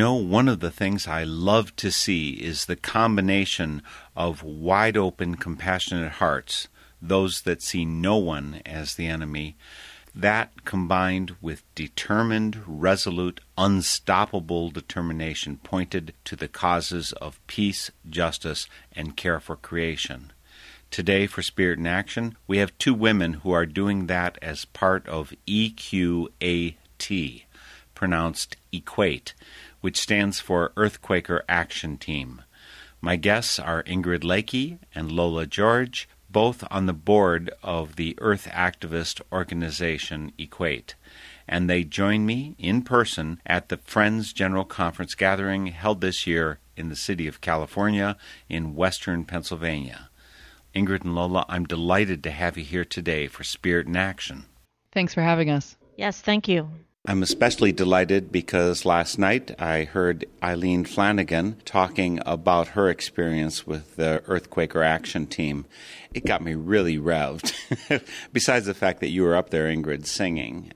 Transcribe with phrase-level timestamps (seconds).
[0.00, 3.82] know, one of the things I love to see is the combination
[4.16, 6.68] of wide open, compassionate hearts,
[7.02, 9.56] those that see no one as the enemy,
[10.14, 19.18] that combined with determined, resolute, unstoppable determination pointed to the causes of peace, justice, and
[19.18, 20.32] care for creation.
[20.90, 25.06] Today, for Spirit in Action, we have two women who are doing that as part
[25.08, 27.44] of EQAT,
[27.94, 29.34] pronounced Equate,
[29.80, 32.42] which stands for Earthquaker Action Team.
[33.00, 38.48] My guests are Ingrid Lakey and Lola George, both on the board of the Earth
[38.52, 40.94] activist organization Equate,
[41.48, 46.60] and they join me in person at the Friends General Conference gathering held this year
[46.76, 48.16] in the city of California
[48.48, 50.08] in western Pennsylvania.
[50.74, 54.44] Ingrid and Lola, I'm delighted to have you here today for Spirit in Action.
[54.92, 55.76] Thanks for having us.
[55.96, 56.70] Yes, thank you.
[57.06, 63.96] I'm especially delighted because last night I heard Eileen Flanagan talking about her experience with
[63.96, 65.64] the Earthquaker Action Team.
[66.12, 67.54] It got me really revved,
[68.34, 70.74] besides the fact that you were up there, Ingrid, singing.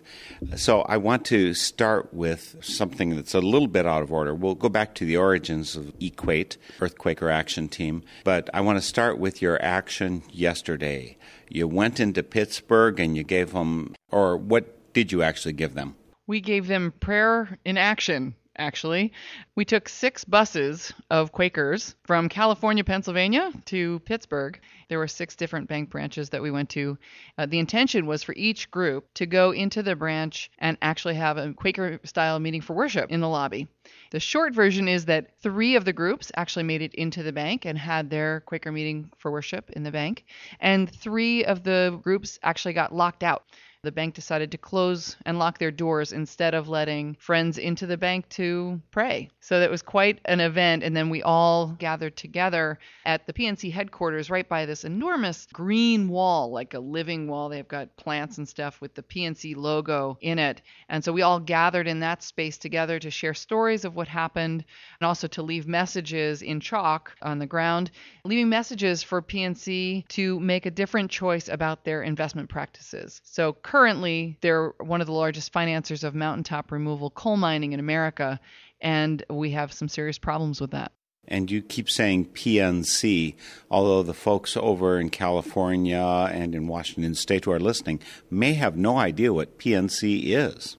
[0.56, 4.34] So I want to start with something that's a little bit out of order.
[4.34, 8.82] We'll go back to the origins of Equate, Earthquaker Action Team, but I want to
[8.82, 11.18] start with your action yesterday.
[11.50, 15.96] You went into Pittsburgh and you gave them, or what did you actually give them?
[16.26, 19.12] We gave them prayer in action, actually.
[19.56, 24.58] We took six buses of Quakers from California, Pennsylvania to Pittsburgh.
[24.88, 26.96] There were six different bank branches that we went to.
[27.36, 31.36] Uh, the intention was for each group to go into the branch and actually have
[31.36, 33.68] a Quaker style meeting for worship in the lobby.
[34.10, 37.66] The short version is that three of the groups actually made it into the bank
[37.66, 40.24] and had their Quaker meeting for worship in the bank,
[40.60, 43.44] and three of the groups actually got locked out
[43.84, 47.96] the bank decided to close and lock their doors instead of letting friends into the
[47.96, 49.30] bank to pray.
[49.40, 50.82] So that was quite an event.
[50.82, 56.08] And then we all gathered together at the PNC headquarters right by this enormous green
[56.08, 57.48] wall, like a living wall.
[57.48, 60.62] They've got plants and stuff with the PNC logo in it.
[60.88, 64.64] And so we all gathered in that space together to share stories of what happened
[65.00, 67.90] and also to leave messages in chalk on the ground,
[68.24, 73.20] leaving messages for PNC to make a different choice about their investment practices.
[73.24, 78.38] So currently, they're one of the largest financiers of mountaintop removal coal mining in America,
[78.80, 80.92] and we have some serious problems with that.
[81.26, 83.34] And you keep saying PNC,
[83.68, 85.98] although the folks over in California
[86.30, 87.98] and in Washington State who are listening
[88.30, 90.76] may have no idea what PNC is.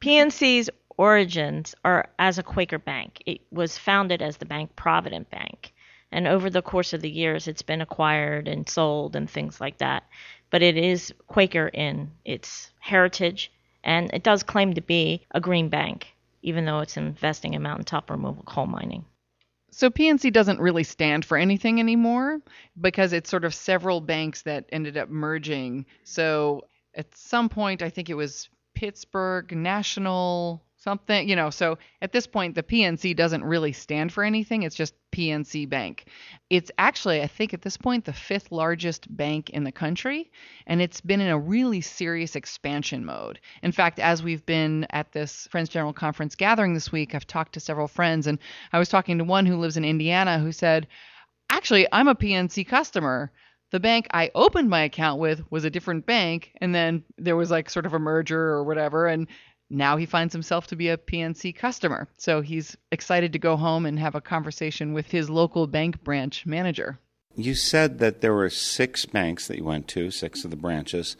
[0.00, 3.24] PNC's origins are as a Quaker bank.
[3.26, 5.72] It was founded as the Bank Provident Bank.
[6.12, 9.78] And over the course of the years, it's been acquired and sold and things like
[9.78, 10.04] that.
[10.50, 13.50] But it is Quaker in its heritage,
[13.82, 18.10] and it does claim to be a green bank, even though it's investing in mountaintop
[18.10, 19.04] removal coal mining.
[19.70, 22.40] So PNC doesn't really stand for anything anymore
[22.80, 25.84] because it's sort of several banks that ended up merging.
[26.04, 31.50] So at some point, I think it was Pittsburgh National something, you know.
[31.50, 34.62] So at this point, the PNC doesn't really stand for anything.
[34.62, 36.04] It's just PNC Bank.
[36.48, 40.30] It's actually, I think, at this point, the fifth largest bank in the country,
[40.64, 43.40] and it's been in a really serious expansion mode.
[43.64, 47.54] In fact, as we've been at this Friends General Conference gathering this week, I've talked
[47.54, 48.38] to several friends, and
[48.72, 50.86] I was talking to one who lives in Indiana who said,
[51.50, 53.32] Actually, I'm a PNC customer.
[53.72, 57.50] The bank I opened my account with was a different bank, and then there was
[57.50, 59.26] like sort of a merger or whatever, and
[59.70, 62.08] now he finds himself to be a PNC customer.
[62.16, 66.46] So he's excited to go home and have a conversation with his local bank branch
[66.46, 66.98] manager.
[67.34, 71.16] You said that there were six banks that you went to, six of the branches.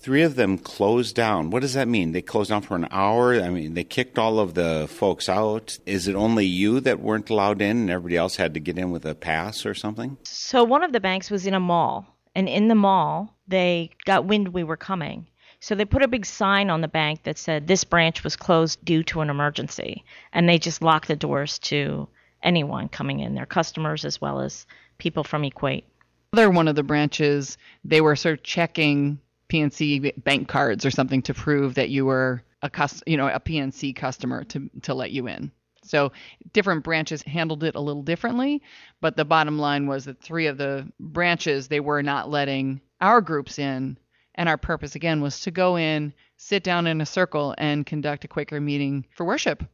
[0.00, 1.50] Three of them closed down.
[1.50, 2.12] What does that mean?
[2.12, 3.34] They closed down for an hour?
[3.34, 5.78] I mean, they kicked all of the folks out.
[5.84, 8.90] Is it only you that weren't allowed in and everybody else had to get in
[8.90, 10.16] with a pass or something?
[10.24, 14.24] So one of the banks was in a mall, and in the mall, they got
[14.24, 15.28] wind we were coming.
[15.60, 18.82] So they put a big sign on the bank that said this branch was closed
[18.84, 22.08] due to an emergency, and they just locked the doors to
[22.42, 24.66] anyone coming in, their customers as well as
[24.96, 25.84] people from Equate.
[26.32, 29.20] Other one of the branches, they were sort of checking
[29.50, 33.40] PNC bank cards or something to prove that you were a cus- you know, a
[33.40, 35.50] PNC customer to to let you in.
[35.82, 36.12] So
[36.52, 38.62] different branches handled it a little differently,
[39.00, 43.20] but the bottom line was that three of the branches they were not letting our
[43.20, 43.98] groups in,
[44.34, 48.24] and our purpose again was to go in, sit down in a circle, and conduct
[48.24, 49.64] a Quaker meeting for worship,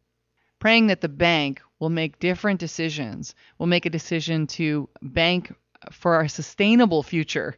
[0.59, 5.55] praying that the bank will make different decisions, will make a decision to bank
[5.93, 7.57] for a sustainable future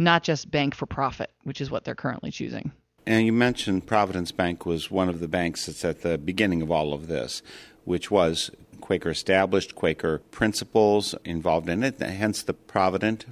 [0.00, 2.72] not just bank for profit, which is what they're currently choosing.
[3.06, 6.70] And you mentioned Providence Bank was one of the banks that's at the beginning of
[6.70, 7.42] all of this,
[7.90, 13.26] which was Quaker established, Quaker principles involved in it, hence the Provident.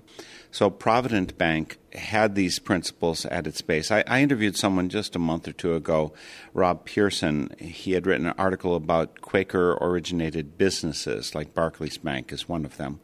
[0.50, 3.92] So Provident Bank had these principles at its base.
[3.92, 6.12] I, I, interviewed someone just a month or two ago,
[6.54, 7.54] Rob Pearson.
[7.60, 12.78] He had written an article about Quaker originated businesses, like Barclays Bank is one of
[12.78, 12.98] them.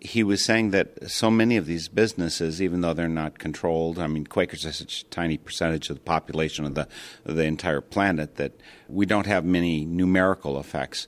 [0.00, 4.08] He was saying that so many of these businesses, even though they're not controlled, I
[4.08, 6.88] mean, Quakers are such a tiny percentage of the population of the,
[7.24, 8.52] of the entire planet that
[8.88, 11.06] we don't have many numerical effects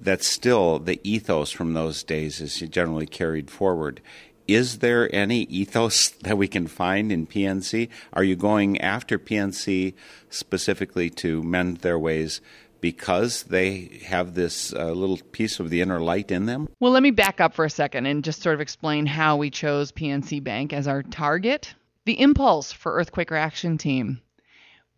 [0.00, 4.00] that still the ethos from those days is generally carried forward
[4.48, 7.90] is there any ethos that we can find in PNC?
[8.14, 9.92] Are you going after PNC
[10.30, 12.40] specifically to mend their ways
[12.80, 16.68] because they have this uh, little piece of the inner light in them?
[16.80, 19.50] Well, let me back up for a second and just sort of explain how we
[19.50, 21.74] chose PNC Bank as our target.
[22.06, 24.22] The impulse for Earthquaker Action Team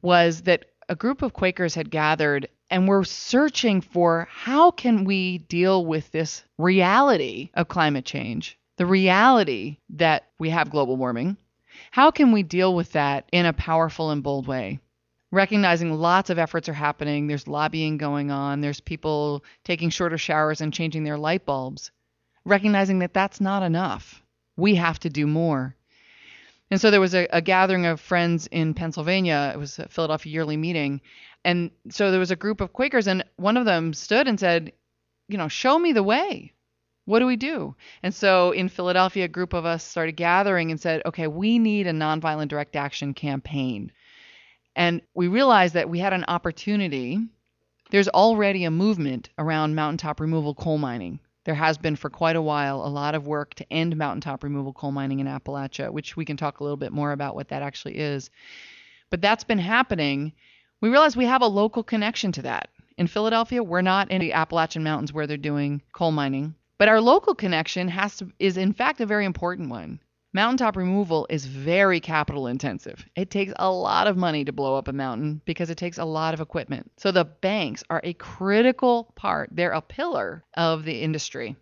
[0.02, 5.38] was that a group of Quakers had gathered and were searching for how can we
[5.38, 11.36] deal with this reality of climate change the reality that we have global warming.
[11.90, 14.80] How can we deal with that in a powerful and bold way?
[15.30, 20.62] Recognizing lots of efforts are happening, there's lobbying going on, there's people taking shorter showers
[20.62, 21.90] and changing their light bulbs.
[22.46, 24.22] Recognizing that that's not enough.
[24.56, 25.76] We have to do more.
[26.70, 29.50] And so there was a, a, gathering of friends in Pennsylvania.
[29.52, 31.00] It was a Philadelphia yearly meeting.
[31.44, 34.72] And so there was a group of Quakers, and one of them stood and said,
[35.28, 36.52] You know, show me the way.
[37.06, 37.74] What do we do?
[38.04, 41.88] And so in Philadelphia, a group of us started gathering and said, okay, we need
[41.88, 43.90] a nonviolent direct action campaign.
[44.76, 47.18] And we realized that we had an opportunity.
[47.90, 51.18] There's already a movement around mountaintop removal coal mining.
[51.44, 54.72] There has been for quite a while a lot of work to end mountaintop removal
[54.72, 57.62] coal mining in Appalachia, which we can talk a little bit more about what that
[57.62, 58.30] actually is.
[59.08, 60.32] But that's been happening.
[60.80, 62.68] We realize we have a local connection to that.
[62.98, 66.54] In Philadelphia, we're not in the Appalachian Mountains where they're doing coal mining.
[66.76, 70.00] But our local connection has to is in fact a very important one.
[70.32, 73.04] Mountaintop removal is very capital intensive.
[73.16, 76.04] It takes a lot of money to blow up a mountain because it takes a
[76.04, 76.92] lot of equipment.
[76.98, 79.50] So the banks are a critical part.
[79.52, 81.56] They're a pillar of the industry.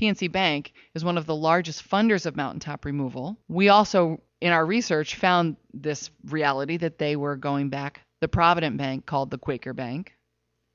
[0.00, 3.36] PNC Bank is one of the largest funders of mountaintop removal.
[3.46, 8.78] We also, in our research, found this reality that they were going back the Provident
[8.78, 10.14] Bank called the Quaker Bank,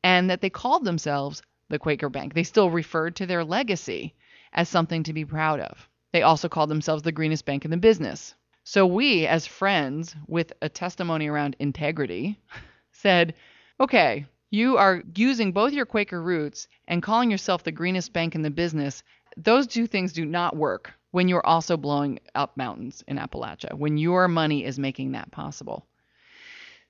[0.04, 2.34] and that they called themselves the Quaker Bank.
[2.34, 4.14] They still referred to their legacy
[4.54, 5.90] as something to be proud of.
[6.14, 8.36] They also called themselves the greenest bank in the business.
[8.64, 12.40] So we, as friends with a testimony around integrity,
[12.92, 13.34] said,
[13.80, 18.44] okay, you are using both your Quaker roots and calling yourself the greenest bank in
[18.44, 19.04] the business.
[19.36, 23.98] Those two things do not work when you're also blowing up mountains in Appalachia, when
[23.98, 25.88] your money is making that possible.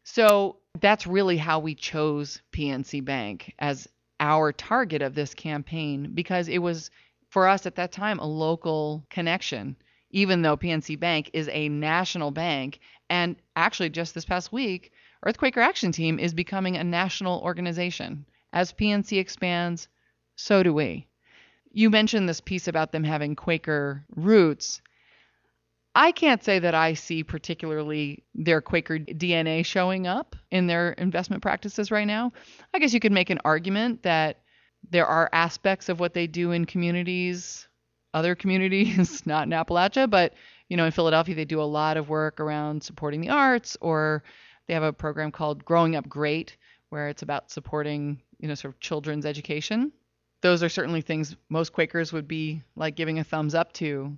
[0.04, 3.88] So that's really how we chose PNC Bank as
[4.20, 6.92] our target of this campaign because it was
[7.34, 9.76] for us at that time a local connection
[10.14, 12.80] even though PNC Bank is a national bank.
[13.10, 14.92] And actually just this past week
[15.26, 18.26] Earthquaker Action Team is becoming a national organization.
[18.54, 19.88] As PNC expands
[20.36, 21.08] so do we.
[21.72, 24.82] You mentioned this piece about them having Quaker roots.
[25.96, 31.42] I can't say that I see particularly their Quaker DNA showing up in their investment
[31.42, 32.34] practices right now.
[32.74, 34.43] I guess you could make an argument that
[34.90, 37.68] there are aspects of what they do in communities,
[38.14, 40.34] other communities, not in Appalachia, but
[40.70, 44.24] you know, in Philadelphia they do a lot of work around supporting the arts or
[44.68, 46.58] they have a program called Growing Up Great
[46.94, 49.92] where it's about supporting, you know, sort of children's education.
[50.42, 54.16] Those are certainly things most Quakers would be like giving a thumbs up to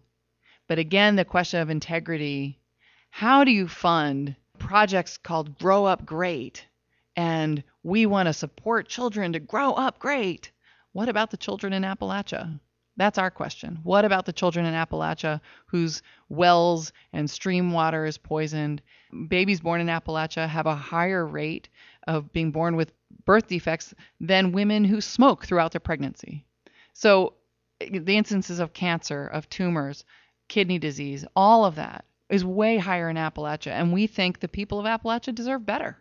[0.68, 2.60] But again, the question of integrity
[3.12, 6.66] how do you fund projects called Grow Up Great?
[7.16, 10.52] And we want to support children to grow up great.
[10.96, 12.58] What about the children in Appalachia?
[12.96, 13.80] That's our question.
[13.84, 18.82] What about the children in Appalachia whose wells and stream water is poisoned?
[19.28, 21.68] Babies born in Appalachia have a higher rate
[22.08, 22.94] of being born with
[23.26, 26.46] birth defects than women who smoke throughout their pregnancy.
[26.94, 27.34] So,
[27.82, 30.06] the instances of cancer, of tumors,
[30.48, 34.80] kidney disease, all of that is way higher in Appalachia, and we think the people
[34.80, 35.98] of Appalachia deserve better.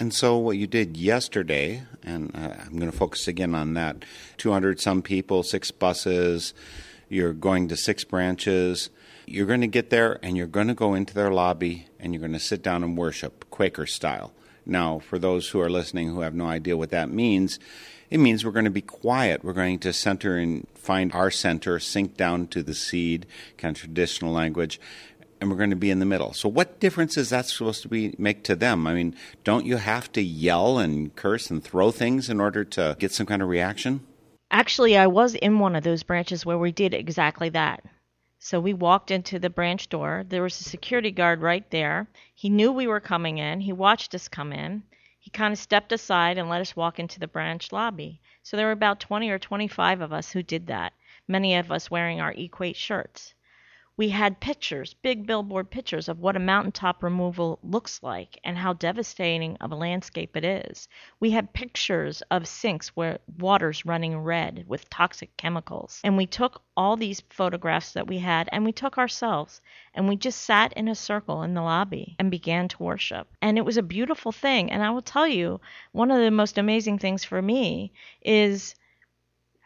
[0.00, 4.04] And so, what you did yesterday, and uh, I'm going to focus again on that
[4.36, 6.54] 200 some people, six buses,
[7.08, 8.90] you're going to six branches.
[9.26, 12.20] You're going to get there and you're going to go into their lobby and you're
[12.20, 14.32] going to sit down and worship, Quaker style.
[14.64, 17.58] Now, for those who are listening who have no idea what that means,
[18.08, 19.42] it means we're going to be quiet.
[19.42, 23.26] We're going to center and find our center, sink down to the seed,
[23.56, 24.80] kind of traditional language,
[25.40, 26.32] and we're going to be in the middle.
[26.32, 28.86] So what difference is that supposed to be make to them?
[28.86, 29.14] I mean,
[29.44, 33.26] don't you have to yell and curse and throw things in order to get some
[33.26, 34.00] kind of reaction?
[34.50, 37.84] Actually, I was in one of those branches where we did exactly that.
[38.40, 40.24] So we walked into the branch door.
[40.28, 42.08] There was a security guard right there.
[42.34, 43.60] He knew we were coming in.
[43.60, 44.82] He watched us come in.
[45.18, 48.20] He kind of stepped aside and let us walk into the branch lobby.
[48.42, 50.94] So there were about 20 or 25 of us who did that,
[51.26, 53.34] many of us wearing our Equate shirts
[53.98, 58.72] we had pictures, big billboard pictures of what a mountaintop removal looks like and how
[58.72, 60.88] devastating of a landscape it is.
[61.18, 66.00] We had pictures of sinks where water's running red with toxic chemicals.
[66.04, 69.60] And we took all these photographs that we had and we took ourselves
[69.92, 73.26] and we just sat in a circle in the lobby and began to worship.
[73.42, 74.70] And it was a beautiful thing.
[74.70, 78.76] And I will tell you, one of the most amazing things for me is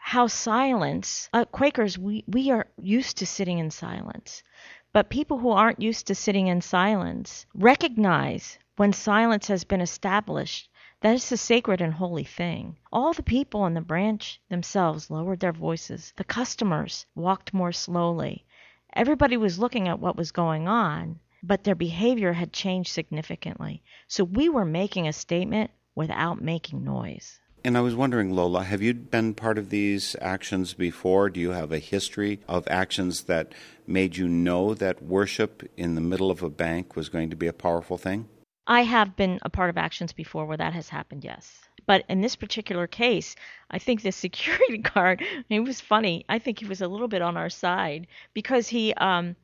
[0.05, 4.43] how silence, uh, Quakers, we, we are used to sitting in silence.
[4.91, 10.69] But people who aren't used to sitting in silence recognize when silence has been established
[10.99, 12.75] that it's a sacred and holy thing.
[12.91, 16.13] All the people in the branch themselves lowered their voices.
[16.17, 18.45] The customers walked more slowly.
[18.93, 23.81] Everybody was looking at what was going on, but their behavior had changed significantly.
[24.07, 27.39] So we were making a statement without making noise.
[27.65, 31.29] And I was wondering, Lola, have you been part of these actions before?
[31.29, 33.53] Do you have a history of actions that
[33.87, 37.47] made you know that worship in the middle of a bank was going to be
[37.47, 38.27] a powerful thing?
[38.67, 41.61] I have been a part of actions before where that has happened, yes.
[41.85, 43.33] But in this particular case,
[43.71, 46.25] I think the security guard, he was funny.
[46.27, 49.37] I think he was a little bit on our side because he um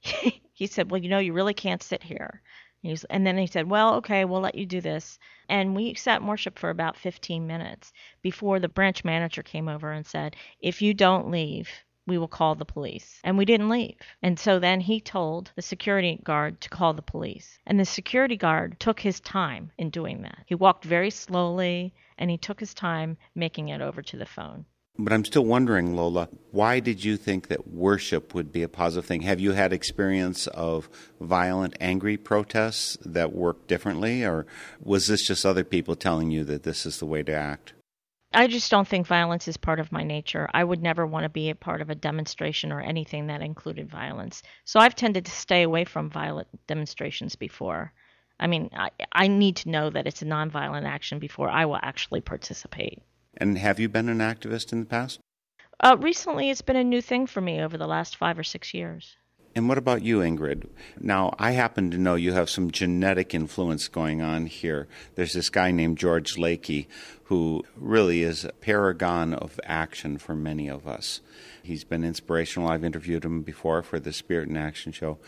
[0.00, 2.40] he said, "Well, you know, you really can't sit here."
[2.80, 5.18] He's, and then he said, Well, okay, we'll let you do this.
[5.48, 7.92] And we sat in worship for about 15 minutes
[8.22, 11.68] before the branch manager came over and said, If you don't leave,
[12.06, 13.20] we will call the police.
[13.22, 13.98] And we didn't leave.
[14.22, 17.58] And so then he told the security guard to call the police.
[17.66, 20.44] And the security guard took his time in doing that.
[20.46, 24.64] He walked very slowly and he took his time making it over to the phone.
[25.00, 29.06] But I'm still wondering, Lola, why did you think that worship would be a positive
[29.06, 29.20] thing?
[29.22, 30.88] Have you had experience of
[31.20, 34.44] violent, angry protests that work differently, or
[34.82, 37.74] was this just other people telling you that this is the way to act?
[38.34, 40.48] I just don't think violence is part of my nature.
[40.52, 43.88] I would never want to be a part of a demonstration or anything that included
[43.88, 44.42] violence.
[44.64, 47.92] So I've tended to stay away from violent demonstrations before.
[48.40, 51.78] I mean, I, I need to know that it's a nonviolent action before I will
[51.80, 53.00] actually participate.
[53.38, 55.20] And have you been an activist in the past?
[55.80, 58.74] Uh, recently, it's been a new thing for me over the last five or six
[58.74, 59.16] years.
[59.54, 60.68] And what about you, Ingrid?
[61.00, 64.88] Now, I happen to know you have some genetic influence going on here.
[65.14, 66.86] There's this guy named George Lakey
[67.24, 71.20] who really is a paragon of action for many of us.
[71.62, 72.68] He's been inspirational.
[72.68, 75.18] I've interviewed him before for the Spirit in Action show.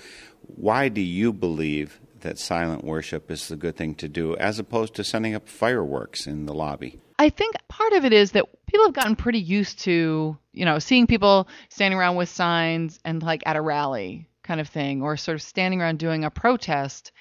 [0.42, 4.94] Why do you believe that silent worship is the good thing to do as opposed
[4.94, 7.00] to sending up fireworks in the lobby?
[7.20, 10.78] I think part of it is that people have gotten pretty used to, you know,
[10.78, 15.18] seeing people standing around with signs and like at a rally kind of thing, or
[15.18, 17.12] sort of standing around doing a protest.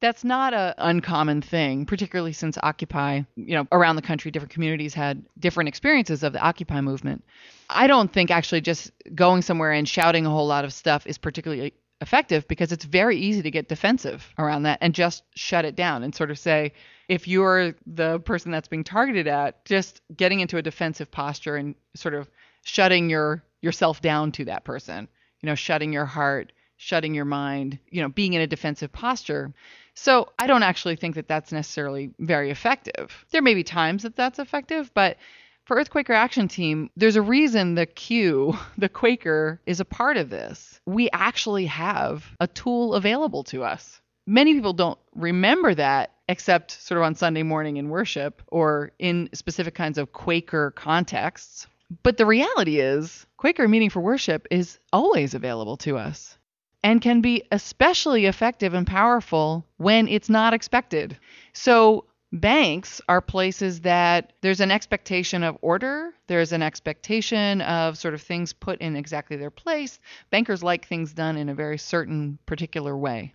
[0.00, 4.92] That's not a uncommon thing, particularly since Occupy, you know, around the country, different communities
[4.92, 7.22] had different experiences of the Occupy movement.
[7.70, 11.16] I don't think actually just going somewhere and shouting a whole lot of stuff is
[11.16, 15.76] particularly effective because it's very easy to get defensive around that and just shut it
[15.76, 16.72] down and sort of say,
[17.08, 21.74] if you're the person that's being targeted at, just getting into a defensive posture and
[21.94, 22.28] sort of
[22.64, 25.08] shutting your yourself down to that person,
[25.40, 29.54] you know, shutting your heart, shutting your mind, you know, being in a defensive posture.
[29.94, 33.24] So I don't actually think that that's necessarily very effective.
[33.30, 35.16] There may be times that that's effective, but
[35.64, 40.28] For Earthquaker Action Team, there's a reason the Q, the Quaker, is a part of
[40.30, 40.80] this.
[40.84, 44.00] We actually have a tool available to us.
[44.26, 49.28] Many people don't remember that except sort of on Sunday morning in worship or in
[49.34, 51.66] specific kinds of Quaker contexts.
[52.02, 56.38] But the reality is, Quaker meeting for worship is always available to us
[56.82, 61.18] and can be especially effective and powerful when it's not expected.
[61.52, 68.14] So, banks are places that there's an expectation of order, there's an expectation of sort
[68.14, 70.00] of things put in exactly their place.
[70.30, 73.34] Bankers like things done in a very certain particular way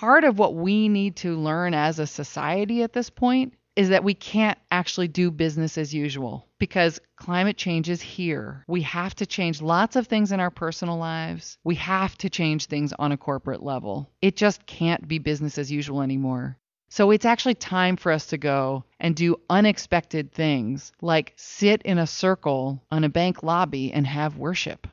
[0.00, 4.04] part of what we need to learn as a society at this point is that
[4.04, 8.62] we can't actually do business as usual because climate change is here.
[8.68, 11.56] We have to change lots of things in our personal lives.
[11.64, 14.10] We have to change things on a corporate level.
[14.20, 16.58] It just can't be business as usual anymore.
[16.90, 21.96] So it's actually time for us to go and do unexpected things like sit in
[21.96, 24.86] a circle on a bank lobby and have worship.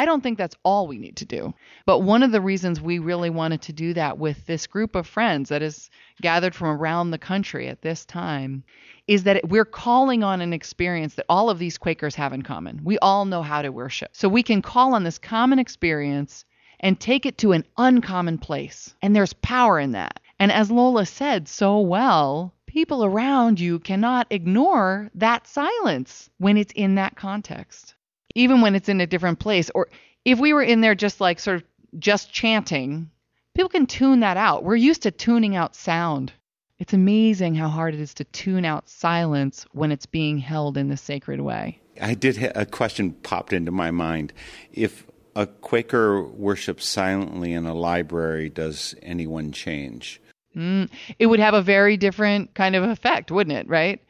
[0.00, 1.52] I don't think that's all we need to do.
[1.84, 5.06] But one of the reasons we really wanted to do that with this group of
[5.06, 5.90] friends that is
[6.22, 8.64] gathered from around the country at this time
[9.06, 12.80] is that we're calling on an experience that all of these Quakers have in common.
[12.82, 14.08] We all know how to worship.
[14.14, 16.46] So we can call on this common experience
[16.80, 18.94] and take it to an uncommon place.
[19.02, 20.18] And there's power in that.
[20.38, 26.72] And as Lola said so well, people around you cannot ignore that silence when it's
[26.72, 27.96] in that context
[28.34, 29.70] even when it's in a different place.
[29.74, 29.88] Or
[30.24, 31.64] if we were in there just like sort of
[31.98, 33.10] just chanting,
[33.54, 34.64] people can tune that out.
[34.64, 36.32] We're used to tuning out sound.
[36.78, 40.88] It's amazing how hard it is to tune out silence when it's being held in
[40.88, 41.78] the sacred way.
[42.00, 44.32] I did a question popped into my mind.
[44.72, 45.06] If
[45.36, 50.20] a Quaker worships silently in a library, does anyone change?
[50.56, 53.68] Mm, it would have a very different kind of effect, wouldn't it?
[53.68, 54.02] Right?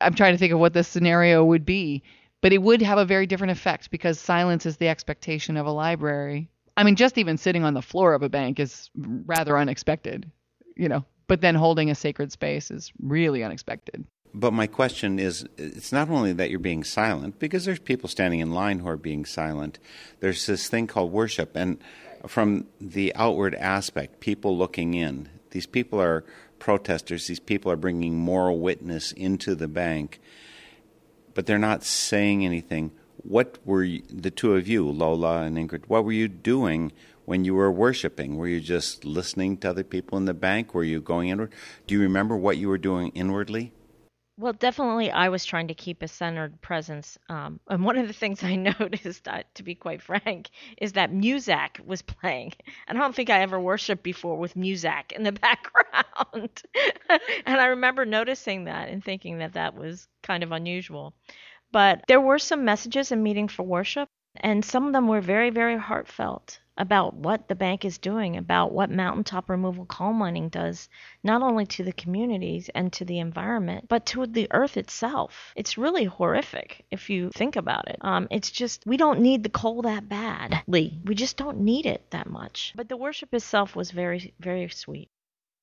[0.00, 2.02] I'm trying to think of what the scenario would be.
[2.46, 5.72] But it would have a very different effect because silence is the expectation of a
[5.72, 6.48] library.
[6.76, 10.30] I mean, just even sitting on the floor of a bank is rather unexpected,
[10.76, 14.06] you know, but then holding a sacred space is really unexpected.
[14.32, 18.38] But my question is it's not only that you're being silent, because there's people standing
[18.38, 19.80] in line who are being silent.
[20.20, 21.56] There's this thing called worship.
[21.56, 21.78] And
[22.28, 26.24] from the outward aspect, people looking in, these people are
[26.60, 30.20] protesters, these people are bringing moral witness into the bank
[31.36, 32.90] but they're not saying anything.
[33.18, 36.92] What were you, the two of you, Lola and Ingrid, what were you doing
[37.26, 38.38] when you were worshiping?
[38.38, 40.74] Were you just listening to other people in the bank?
[40.74, 41.52] Were you going inward?
[41.86, 43.74] Do you remember what you were doing inwardly?
[44.38, 47.16] Well, definitely, I was trying to keep a centered presence.
[47.28, 51.10] Um, and one of the things I noticed, uh, to be quite frank, is that
[51.12, 52.52] Muzak was playing.
[52.86, 56.62] And I don't think I ever worshiped before with Muzak in the background.
[57.46, 61.14] and I remember noticing that and thinking that that was kind of unusual.
[61.72, 64.08] But there were some messages in Meeting for Worship,
[64.40, 68.72] and some of them were very, very heartfelt about what the bank is doing, about
[68.72, 70.88] what mountaintop removal coal mining does,
[71.22, 75.52] not only to the communities and to the environment, but to the earth itself.
[75.56, 77.96] It's really horrific if you think about it.
[78.02, 81.00] Um, it's just, we don't need the coal that badly.
[81.04, 82.72] We just don't need it that much.
[82.76, 85.08] But the worship itself was very, very sweet.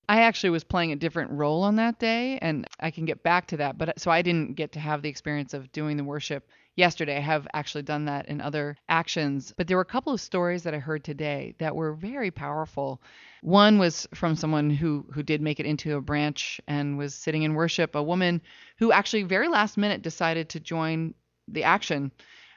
[0.10, 3.48] I actually was playing a different role on that day, and I can get back
[3.48, 3.78] to that.
[3.78, 7.18] But so I didn't get to have the experience of doing the worship yesterday.
[7.18, 9.54] I have actually done that in other actions.
[9.56, 13.02] But there were a couple of stories that I heard today that were very powerful.
[13.42, 17.44] One was from someone who who did make it into a branch and was sitting
[17.44, 18.42] in worship, a woman
[18.78, 21.14] who actually very last minute decided to join
[21.48, 22.12] the action.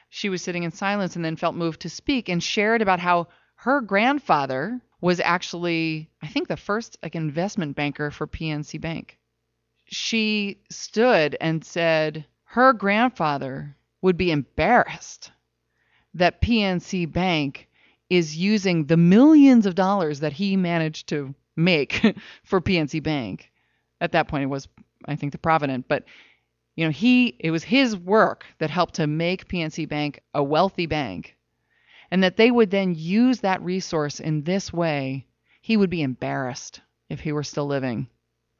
[0.09, 3.27] She was sitting in silence and then felt moved to speak and shared about how
[3.55, 9.19] her grandfather was actually I think the first like investment banker for PNC Bank.
[9.85, 15.31] She stood and said her grandfather would be embarrassed
[16.13, 17.67] that PNC Bank
[18.09, 23.51] is using the millions of dollars that he managed to make for PNC Bank.
[23.99, 24.67] At that point, it was,
[25.05, 26.03] I think, the Provident, but
[26.75, 30.85] you know, he it was his work that helped to make PNC Bank a wealthy
[30.85, 31.35] bank,
[32.11, 35.25] and that they would then use that resource in this way.
[35.61, 38.07] He would be embarrassed if he were still living.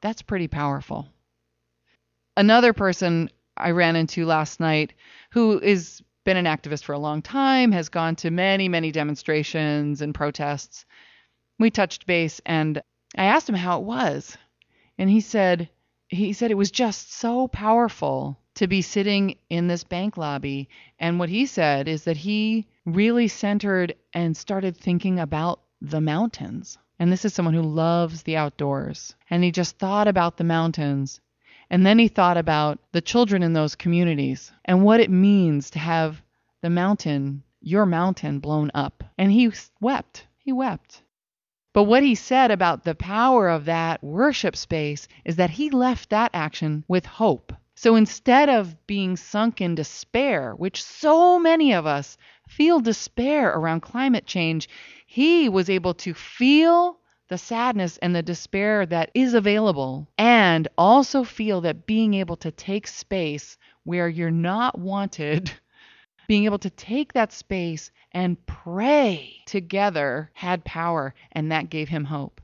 [0.02, 1.08] That's pretty powerful.
[2.36, 4.94] Another person I ran into last night
[5.30, 10.02] who is been an activist for a long time, has gone to many, many demonstrations
[10.02, 10.84] and protests.
[11.58, 12.82] We touched base and
[13.16, 14.36] I asked him how it was.
[14.98, 15.70] And he said
[16.08, 21.18] he said it was just so powerful to be sitting in this bank lobby and
[21.18, 26.76] what he said is that he really centered and started thinking about the mountains.
[26.98, 29.14] And this is someone who loves the outdoors.
[29.30, 31.20] And he just thought about the mountains
[31.70, 35.78] And then he thought about the children in those communities and what it means to
[35.78, 36.22] have
[36.62, 39.04] the mountain, your mountain, blown up.
[39.18, 40.26] And he wept.
[40.38, 41.02] He wept.
[41.74, 46.10] But what he said about the power of that worship space is that he left
[46.10, 47.52] that action with hope.
[47.74, 52.16] So instead of being sunk in despair, which so many of us
[52.48, 54.68] feel despair around climate change,
[55.06, 61.24] he was able to feel the sadness and the despair that is available and also
[61.24, 65.50] feel that being able to take space where you're not wanted
[66.28, 72.04] being able to take that space and pray together had power and that gave him
[72.04, 72.40] hope.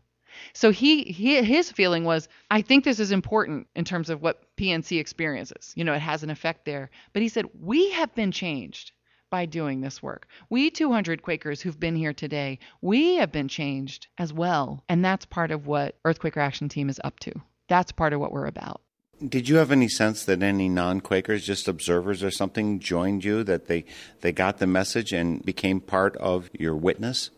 [0.53, 4.43] So he, he his feeling was i think this is important in terms of what
[4.57, 5.73] pnc experiences.
[5.77, 6.91] You know it has an effect there.
[7.13, 8.93] But he said we have been changed
[9.31, 10.27] by doing this work.
[10.51, 14.85] We 200 Quakers who've been here today, we have been changed as well.
[14.89, 17.33] And that's part of what Earthquaker Action Team is up to.
[17.69, 18.81] That's part of what we're about.
[19.27, 23.45] Did you have any sense that any non-Quakers, just observers or something, joined you?
[23.45, 23.85] That they
[24.21, 27.31] they got the message and became part of your witness?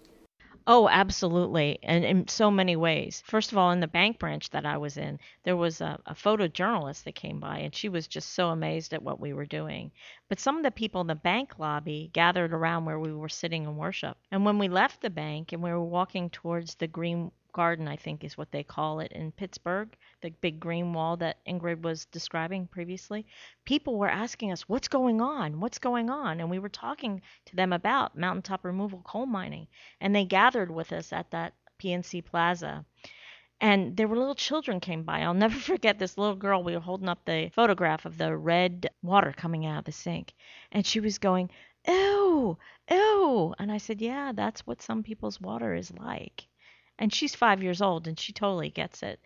[0.68, 1.78] Oh, absolutely.
[1.82, 3.22] And in so many ways.
[3.24, 6.14] First of all, in the bank branch that I was in, there was a, a,
[6.14, 9.92] photojournalist that came by, and she was just so amazed at what we were doing.
[10.28, 13.64] But some of the people in the bank lobby gathered around where we were sitting
[13.64, 14.18] in worship.
[14.30, 17.96] And when we left the bank and we were walking towards the green garden, I
[17.96, 22.04] think is what they call it in Pittsburgh, the big green wall that Ingrid was
[22.04, 23.24] describing previously.
[23.64, 25.58] People were asking us, What's going on?
[25.58, 26.40] What's going on?
[26.40, 29.68] And we were talking to them about mountaintop removal coal mining.
[30.02, 32.84] And they gathered with us at that PNC Plaza.
[33.58, 35.22] And there were little children came by.
[35.22, 36.62] I'll never forget this little girl.
[36.62, 40.34] We were holding up the photograph of the red water coming out of the sink.
[40.72, 41.48] And she was going,
[41.88, 42.58] Ew,
[42.90, 43.54] ew.
[43.58, 46.48] And I said, Yeah, that's what some people's water is like.
[46.98, 49.20] And she's five years old and she totally gets it.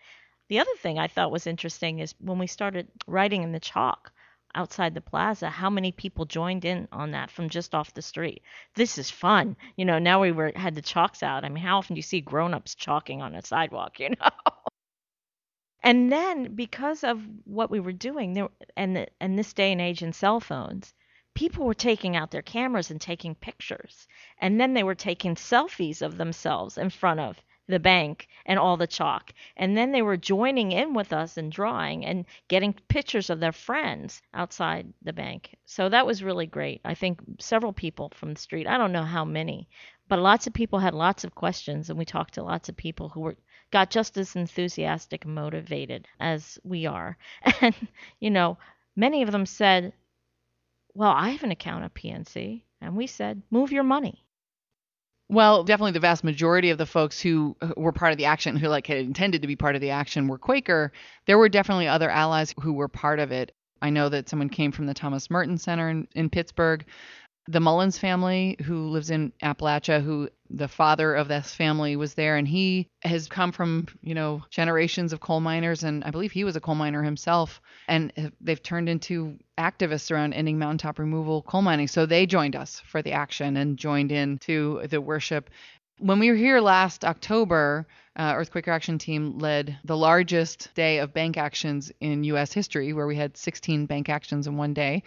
[0.48, 4.12] The other thing I thought was interesting is when we started writing in the chalk
[4.54, 8.42] outside the plaza, how many people joined in on that from just off the street.
[8.74, 9.56] This is fun.
[9.76, 11.44] You know, now we were had the chalks out.
[11.44, 14.30] I mean, how often do you see grown-ups chalking on a sidewalk, you know?
[15.84, 19.80] and then because of what we were doing there and the, and this day and
[19.80, 20.92] age in cell phones,
[21.34, 24.08] people were taking out their cameras and taking pictures.
[24.38, 28.76] And then they were taking selfies of themselves in front of the bank and all
[28.76, 29.32] the chalk.
[29.56, 33.52] And then they were joining in with us and drawing and getting pictures of their
[33.52, 35.56] friends outside the bank.
[35.64, 36.80] So that was really great.
[36.84, 39.68] I think several people from the street, I don't know how many,
[40.08, 43.08] but lots of people had lots of questions and we talked to lots of people
[43.08, 43.36] who were
[43.70, 47.16] got just as enthusiastic and motivated as we are.
[47.60, 47.74] And
[48.18, 48.58] you know,
[48.96, 49.92] many of them said,
[50.94, 54.24] "Well, I have an account at PNC." And we said, "Move your money."
[55.30, 58.56] Well, definitely the vast majority of the folks who uh, were part of the action,
[58.56, 60.92] who like had intended to be part of the action, were Quaker.
[61.26, 63.52] There were definitely other allies who were part of it.
[63.80, 66.84] I know that someone came from the Thomas Merton Center in, in Pittsburgh
[67.50, 72.36] the Mullins family, who lives in Appalachia, who the father of this family was there,
[72.36, 76.44] and he has come from you know generations of coal miners, and I believe he
[76.44, 81.62] was a coal miner himself, and they've turned into activists around ending mountaintop removal coal
[81.62, 81.88] mining.
[81.88, 85.50] So they joined us for the action and joined in to the worship.
[85.98, 87.86] When we were here last October,
[88.16, 92.52] uh, Earthquaker Action Team led the largest day of bank actions in U.S.
[92.52, 95.02] history, where we had 16 bank actions in one day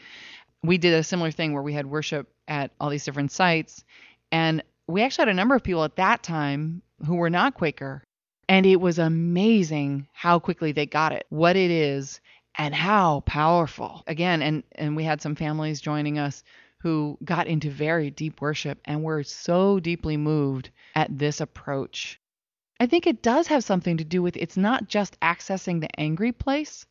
[0.63, 3.83] we did a similar thing where we had worship at all these different sites.
[4.31, 8.03] And we actually had a number of people at that time who were not Quaker.
[8.49, 12.19] And it was amazing how quickly they got it, what it is,
[12.57, 14.03] and how powerful.
[14.07, 16.43] Again, and, and we had some families joining us
[16.79, 22.19] who got into very deep worship and were so deeply moved at this approach.
[22.79, 26.33] I think it does have something to do with it's not just accessing the angry
[26.33, 26.85] place.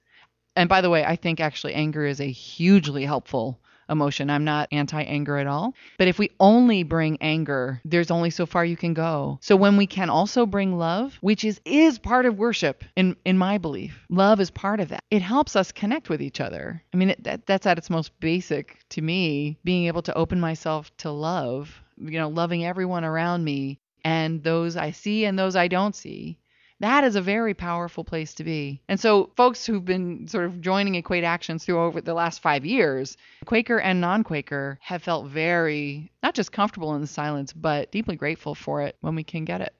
[0.56, 3.60] And by the way, I think actually anger is a hugely helpful
[3.92, 4.30] emotion.
[4.30, 5.74] I'm not anti anger at all.
[5.98, 9.38] But if we only bring anger, there's only so far you can go.
[9.40, 13.38] So when we can also bring love, which is is part of worship in in
[13.38, 14.04] my belief.
[14.08, 15.04] Love is part of that.
[15.10, 16.82] It helps us connect with each other.
[16.92, 20.40] I mean, it, that, that's at its most basic to me, being able to open
[20.40, 25.56] myself to love, you know, loving everyone around me and those I see and those
[25.56, 26.38] I don't see.
[26.82, 28.80] That is a very powerful place to be.
[28.88, 32.66] And so, folks who've been sort of joining Equate Actions through over the last five
[32.66, 37.92] years, Quaker and non Quaker, have felt very, not just comfortable in the silence, but
[37.92, 39.72] deeply grateful for it when we can get it.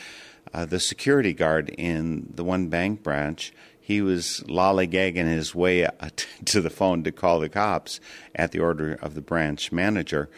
[0.52, 3.52] uh, the security guard in the one bank branch,
[3.84, 5.86] he was lollygagging his way
[6.46, 8.00] to the phone to call the cops
[8.34, 10.30] at the order of the branch manager.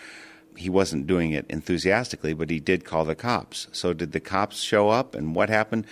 [0.57, 3.69] He wasn't doing it enthusiastically, but he did call the cops.
[3.71, 5.87] So, did the cops show up, and what happened?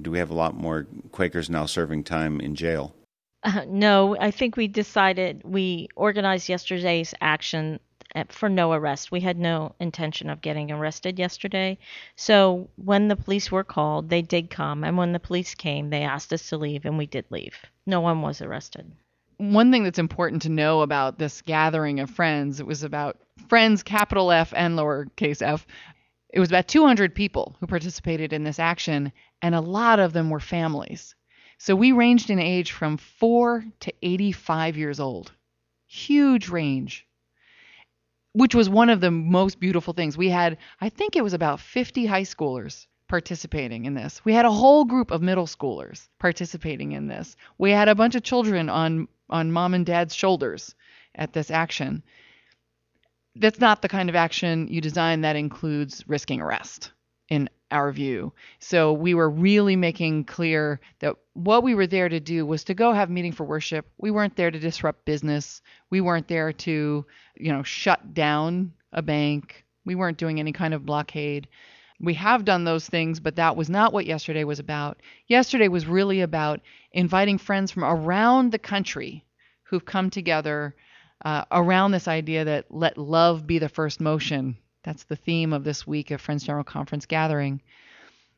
[0.00, 2.94] Do we have a lot more Quakers now serving time in jail?
[3.42, 7.80] Uh, no, I think we decided we organized yesterday's action
[8.16, 9.12] Eh, for no arrest.
[9.12, 11.78] We had no intention of getting arrested yesterday.
[12.16, 14.82] So when the police were called, they did come.
[14.82, 17.56] And when the police came, they asked us to leave, and we did leave.
[17.86, 18.90] No one was arrested.
[19.36, 23.16] One thing that's important to know about this gathering of friends, it was about
[23.48, 25.64] friends, capital F and lowercase f.
[26.32, 30.30] It was about 200 people who participated in this action, and a lot of them
[30.30, 31.14] were families.
[31.58, 35.32] So we ranged in age from 4 to 85 years old.
[35.86, 37.06] Huge range
[38.32, 40.16] which was one of the most beautiful things.
[40.16, 44.24] We had, I think it was about 50 high schoolers participating in this.
[44.24, 47.36] We had a whole group of middle schoolers participating in this.
[47.58, 50.74] We had a bunch of children on on mom and dad's shoulders
[51.14, 52.02] at this action.
[53.36, 56.90] That's not the kind of action you design that includes risking arrest
[57.70, 58.32] our view.
[58.58, 62.74] So we were really making clear that what we were there to do was to
[62.74, 63.86] go have meeting for worship.
[63.98, 65.62] We weren't there to disrupt business.
[65.90, 67.06] We weren't there to,
[67.36, 69.64] you know, shut down a bank.
[69.84, 71.48] We weren't doing any kind of blockade.
[72.00, 75.00] We have done those things, but that was not what yesterday was about.
[75.26, 76.60] Yesterday was really about
[76.92, 79.24] inviting friends from around the country
[79.64, 80.74] who've come together
[81.24, 85.64] uh, around this idea that let love be the first motion that's the theme of
[85.64, 87.60] this week of Friends General Conference gathering.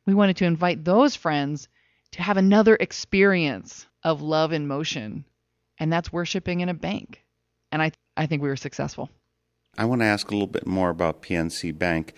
[0.07, 1.69] We wanted to invite those friends
[2.13, 5.25] to have another experience of love in motion,
[5.79, 7.25] and that's worshiping in a bank.
[7.71, 9.11] And I, I think we were successful.
[9.79, 12.13] I want to ask a little bit more about PNC Bank.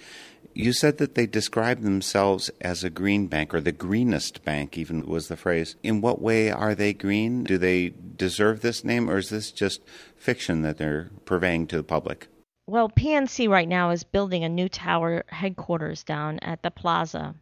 [0.55, 5.07] You said that they describe themselves as a green bank, or the greenest bank, even
[5.07, 5.77] was the phrase.
[5.83, 7.45] In what way are they green?
[7.45, 9.83] Do they deserve this name, or is this just
[10.17, 12.29] fiction that they're purveying to the public?
[12.67, 17.35] Well, PNC right now is building a new tower headquarters down at the plaza.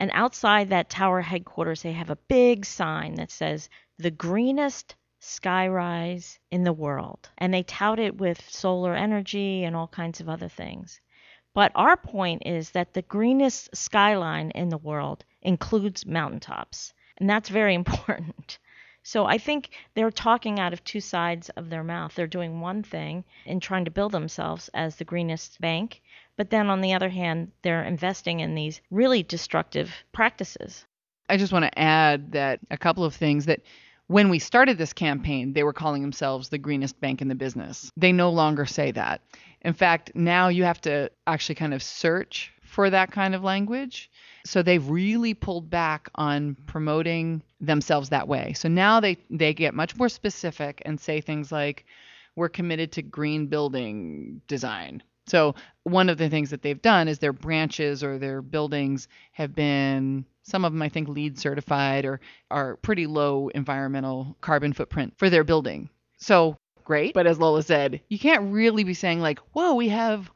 [0.00, 6.40] And outside that tower headquarters, they have a big sign that says, the greenest skyrise
[6.50, 7.30] in the world.
[7.38, 11.00] And they tout it with solar energy and all kinds of other things.
[11.52, 16.92] But our point is that the greenest skyline in the world includes mountaintops.
[17.18, 18.58] And that's very important.
[19.04, 22.14] So I think they're talking out of two sides of their mouth.
[22.14, 26.00] They're doing one thing in trying to build themselves as the greenest bank,
[26.36, 30.86] but then on the other hand, they're investing in these really destructive practices.
[31.28, 33.60] I just want to add that a couple of things that
[34.06, 37.90] when we started this campaign, they were calling themselves the greenest bank in the business.
[37.96, 39.20] They no longer say that.
[39.62, 44.10] In fact, now you have to actually kind of search for that kind of language.
[44.44, 48.52] So they've really pulled back on promoting themselves that way.
[48.54, 51.84] So now they they get much more specific and say things like
[52.36, 57.18] we're committed to green building design So, one of the things that they've done is
[57.18, 62.20] their branches or their buildings have been some of them I think LEED certified or
[62.50, 65.88] are pretty low environmental carbon footprint for their building.
[66.18, 70.30] So, great, but as Lola said, you can't really be saying like, "Whoa, we have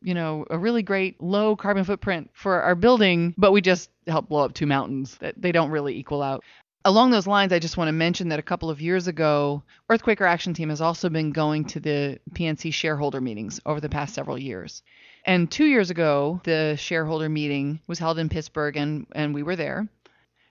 [0.00, 4.28] you know, a really great low carbon footprint for our building, but we just help
[4.28, 6.44] blow up two mountains that they don't really equal out.
[6.84, 10.26] Along those lines, I just want to mention that a couple of years ago, Earthquaker
[10.26, 14.38] Action Team has also been going to the PNC shareholder meetings over the past several
[14.38, 14.82] years.
[15.24, 19.56] And two years ago, the shareholder meeting was held in Pittsburgh, and, and we were
[19.56, 19.88] there.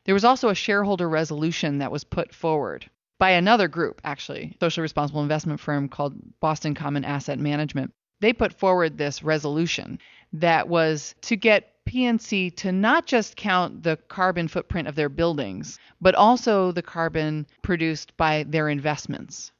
[0.03, 4.81] There was also a shareholder resolution that was put forward by another group, actually, social
[4.81, 7.93] responsible investment firm called Boston Common Asset Management.
[8.19, 9.99] They put forward this resolution
[10.33, 15.79] that was to get PNC to not just count the carbon footprint of their buildings,
[16.01, 19.51] but also the carbon produced by their investments.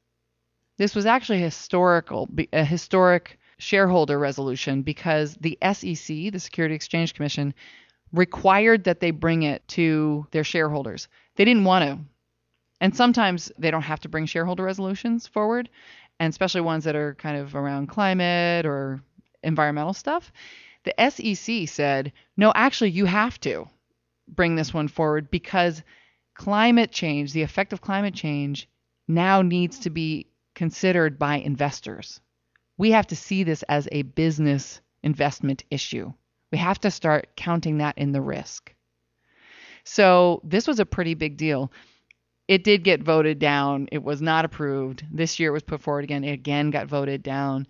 [0.77, 7.53] This was actually historical, a historic shareholder resolution because the SEC, the Security Exchange Commission,
[8.13, 11.07] required that they bring it to their shareholders.
[11.35, 11.99] They didn't want to.
[12.79, 15.69] And sometimes they don't have to bring shareholder resolutions forward,
[16.19, 19.01] and especially ones that are kind of around climate or
[19.43, 20.31] environmental stuff.
[20.87, 23.67] The SEC said, no, actually, you have to
[24.25, 25.83] bring this one forward because
[26.33, 28.69] climate change, the effect of climate change,
[29.05, 32.21] now needs to be considered by investors.
[32.77, 36.13] We have to see this as a business investment issue.
[36.51, 38.73] We have to start counting that in the risk.
[39.83, 41.69] So this was a pretty big deal.
[42.47, 43.89] It did get voted down.
[43.91, 45.05] It was not approved.
[45.11, 46.23] This year it was put forward again.
[46.23, 47.67] It again got voted down.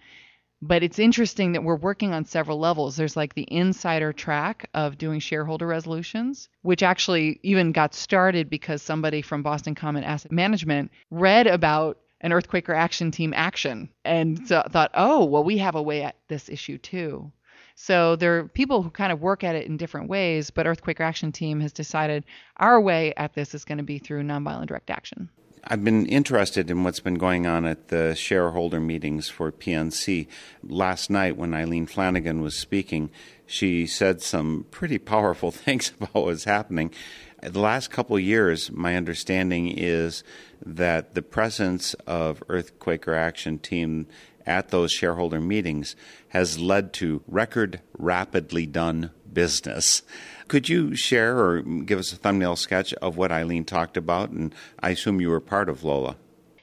[0.61, 2.95] But it's interesting that we're working on several levels.
[2.95, 8.81] There's like the insider track of doing shareholder resolutions, which actually even got started because
[8.81, 14.89] somebody from Boston Common Asset Management read about an Earthquaker Action Team action and thought,
[14.95, 17.31] oh, well, we have a way at this issue too.
[17.75, 21.01] So there are people who kind of work at it in different ways, but Earthquaker
[21.01, 22.25] Action Team has decided
[22.57, 25.29] our way at this is going to be through nonviolent direct action.
[25.69, 30.27] I've been interested in what's been going on at the shareholder meetings for PNC.
[30.63, 33.09] Last night, when Eileen Flanagan was speaking,
[33.45, 36.93] she said some pretty powerful things about what's happening.
[37.41, 40.23] The last couple years, my understanding is
[40.65, 44.07] that the presence of Earthquaker Action Team
[44.45, 45.97] at those shareholder meetings
[46.29, 50.01] has led to record rapidly done business.
[50.47, 54.29] Could you share or give us a thumbnail sketch of what Eileen talked about?
[54.29, 56.15] And I assume you were part of Lola.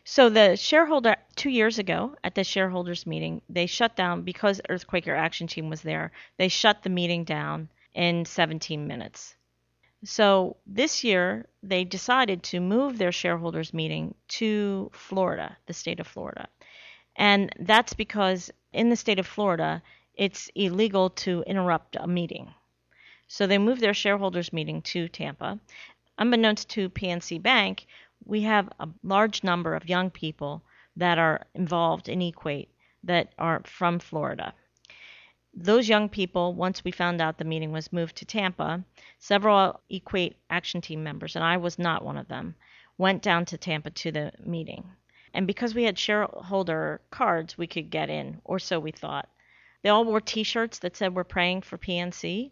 [0.04, 5.16] So the shareholder two years ago at the shareholders meeting, they shut down because Earthquaker
[5.16, 6.12] Action Team was there.
[6.36, 9.34] They shut the meeting down in 17 minutes.
[10.04, 16.06] So this year they decided to move their shareholders meeting to Florida, the state of
[16.06, 16.48] Florida.
[17.16, 19.82] And that's because in the state of Florida,
[20.14, 22.52] it's illegal to interrupt a meeting.
[23.26, 25.58] So they moved their shareholders meeting to Tampa.
[26.18, 27.86] Unbeknownst to PNC Bank,
[28.24, 30.62] we have a large number of young people
[30.96, 32.68] that are involved in Equate
[33.02, 34.54] that are from Florida.
[35.52, 38.84] Those young people, once we found out the meeting was moved to Tampa,
[39.18, 42.56] several Equate Action Team members, and I was not one of them,
[42.98, 44.84] went down to Tampa to the meeting.
[45.32, 49.28] And because we had shareholder cards, we could get in, or so we thought.
[49.82, 52.50] They all wore t shirts that said we're praying for PNC.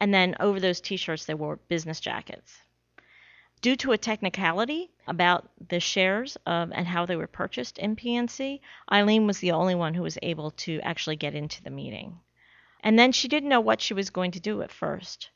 [0.00, 2.58] And then over those t shirts, they wore business jackets.
[3.60, 8.60] Due to a technicality about the shares of, and how they were purchased in PNC,
[8.92, 12.20] Eileen was the only one who was able to actually get into the meeting.
[12.80, 15.30] And then she didn't know what she was going to do at first.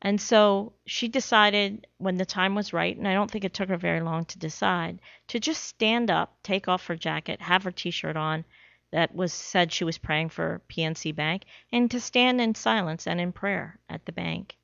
[0.00, 3.68] And so she decided when the time was right, and I don't think it took
[3.68, 7.70] her very long to decide, to just stand up, take off her jacket, have her
[7.70, 8.44] t shirt on,
[8.92, 13.20] that was said she was praying for PNC Bank and to stand in silence and
[13.20, 14.56] in prayer at the bank.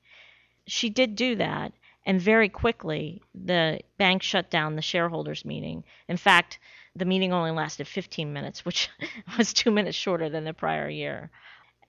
[0.65, 1.73] She did do that,
[2.05, 5.83] and very quickly the bank shut down the shareholders meeting.
[6.07, 6.59] In fact,
[6.95, 8.89] the meeting only lasted 15 minutes, which
[9.37, 11.31] was 2 minutes shorter than the prior year.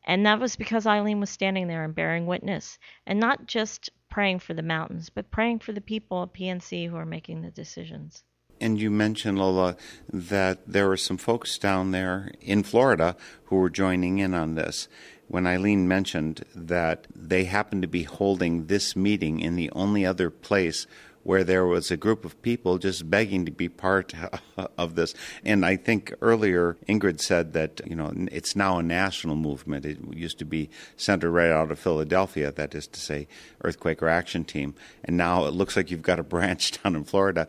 [0.06, 4.40] And that was because Eileen was standing there and bearing witness, and not just praying
[4.40, 8.22] for the mountains, but praying for the people at PNC who are making the decisions.
[8.64, 9.76] And you mentioned, Lola,
[10.10, 14.88] that there were some folks down there in Florida who were joining in on this.
[15.28, 20.30] When Eileen mentioned that they happened to be holding this meeting in the only other
[20.30, 20.86] place
[21.24, 24.14] where there was a group of people just begging to be part
[24.78, 25.14] of this.
[25.44, 29.84] And I think earlier Ingrid said that, you know, it's now a national movement.
[29.84, 33.26] It used to be centered right out of Philadelphia, that is to say,
[33.62, 34.74] Earthquaker Action Team.
[35.04, 37.48] And now it looks like you've got a branch down in Florida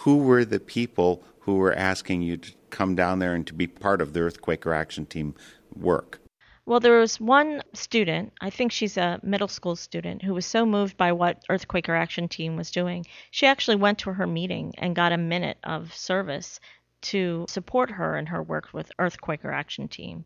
[0.00, 3.66] who were the people who were asking you to come down there and to be
[3.66, 5.34] part of the Earthquaker Action Team
[5.74, 6.20] work?
[6.66, 10.66] Well, there was one student, I think she's a middle school student, who was so
[10.66, 13.06] moved by what Earthquaker Action Team was doing.
[13.30, 16.58] She actually went to her meeting and got a minute of service
[17.02, 20.24] to support her in her work with Earthquaker Action Team.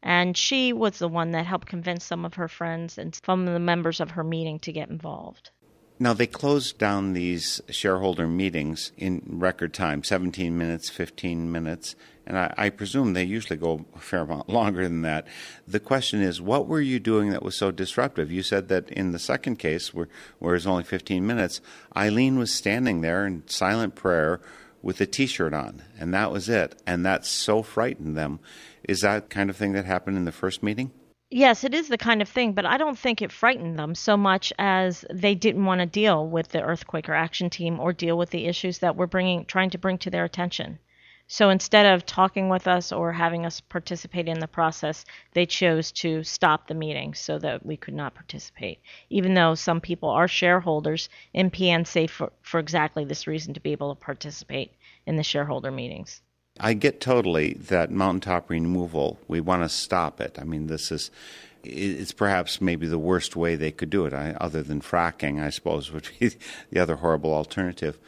[0.00, 3.52] And she was the one that helped convince some of her friends and some of
[3.52, 5.50] the members of her meeting to get involved.
[6.02, 11.94] Now, they closed down these shareholder meetings in record time 17 minutes, 15 minutes,
[12.26, 15.26] and I, I, presume they usually go a fair amount longer than that.
[15.68, 18.32] The question is, what were you doing that was so disruptive?
[18.32, 21.60] You said that in the second case, where, where it was only 15 minutes,
[21.94, 24.40] Eileen was standing there in silent prayer
[24.80, 26.80] with a t shirt on, and that was it.
[26.86, 28.40] And that so frightened them.
[28.84, 30.92] Is that kind of thing that happened in the first meeting?
[31.32, 34.16] Yes, it is the kind of thing, but I don't think it frightened them so
[34.16, 38.30] much as they didn't want to deal with the Earthquaker Action Team or deal with
[38.30, 40.80] the issues that we're bringing, trying to bring to their attention.
[41.28, 45.92] So instead of talking with us or having us participate in the process, they chose
[45.92, 50.26] to stop the meeting so that we could not participate, even though some people are
[50.26, 54.74] shareholders in PNC for, for exactly this reason to be able to participate
[55.06, 56.22] in the shareholder meetings.
[56.62, 59.18] I get totally that mountaintop removal.
[59.26, 60.38] We want to stop it.
[60.38, 61.10] I mean, this is
[61.64, 65.50] it's perhaps maybe the worst way they could do it, I, other than fracking, I
[65.50, 66.32] suppose, would be
[66.70, 67.98] the other horrible alternative.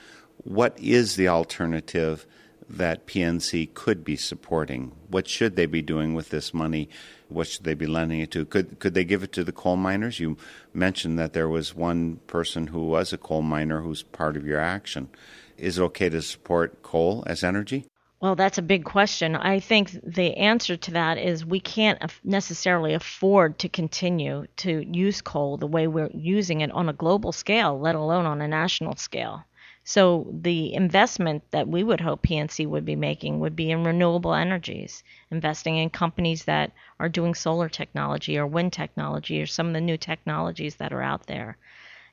[0.44, 2.26] What is the alternative
[2.68, 4.92] that PNC could be supporting?
[5.09, 6.88] What should they be doing with this money?
[7.28, 8.44] What should they be lending it to?
[8.44, 10.20] Could could they give it to the coal miners?
[10.20, 10.36] You
[10.74, 14.61] mentioned that there was one person who was a coal miner who's part of your
[14.61, 15.09] action.
[15.57, 17.86] Is it okay to support coal as energy?
[18.23, 19.35] Well, that's a big question.
[19.35, 25.20] I think the answer to that is we can't necessarily afford to continue to use
[25.20, 28.95] coal the way we're using it on a global scale, let alone on a national
[28.95, 29.43] scale.
[29.83, 34.35] So the investment that we would hope PNC would be making would be in renewable
[34.35, 35.03] energies,
[35.33, 36.70] investing in companies that
[37.01, 41.03] are doing solar technology or wind technology or some of the new technologies that are
[41.03, 41.57] out there.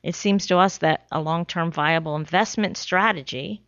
[0.02, 3.62] It seems to us that a long-term viable investment strategy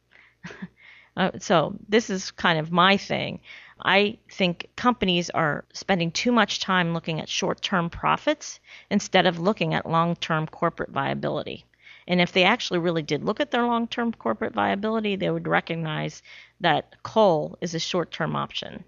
[1.17, 3.39] Uh, so this is kind of my thing.
[3.83, 8.59] I think companies are spending too much time looking at short term profits
[8.89, 11.65] instead of looking at long term corporate viability.
[12.07, 15.47] And if they actually really did look at their long term corporate viability, they would
[15.47, 16.21] recognize
[16.59, 18.83] that coal is a short term option.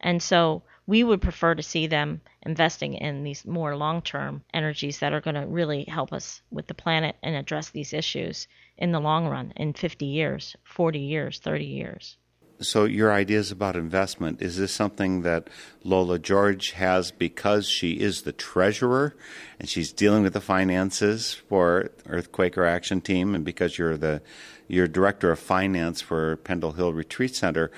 [0.00, 4.98] And so we would prefer to see them investing in these more long term energies
[4.98, 8.92] that are going to really help us with the planet and address these issues in
[8.92, 12.16] the long run in 50 years, 40 years, 30 years.
[12.62, 15.48] So, your ideas about investment is this something that
[15.82, 19.16] Lola George has because she is the treasurer
[19.58, 24.20] and she's dealing with the finances for Earthquaker Action Team, and because you're the
[24.68, 27.70] you're director of finance for Pendle Hill Retreat Center?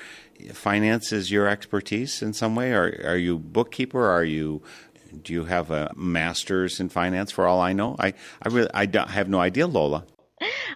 [0.53, 2.72] Finance is your expertise in some way.
[2.72, 4.09] Are are you bookkeeper?
[4.09, 4.62] Are you
[5.22, 7.30] do you have a master's in finance?
[7.30, 10.05] For all I know, I I really I have no idea, Lola.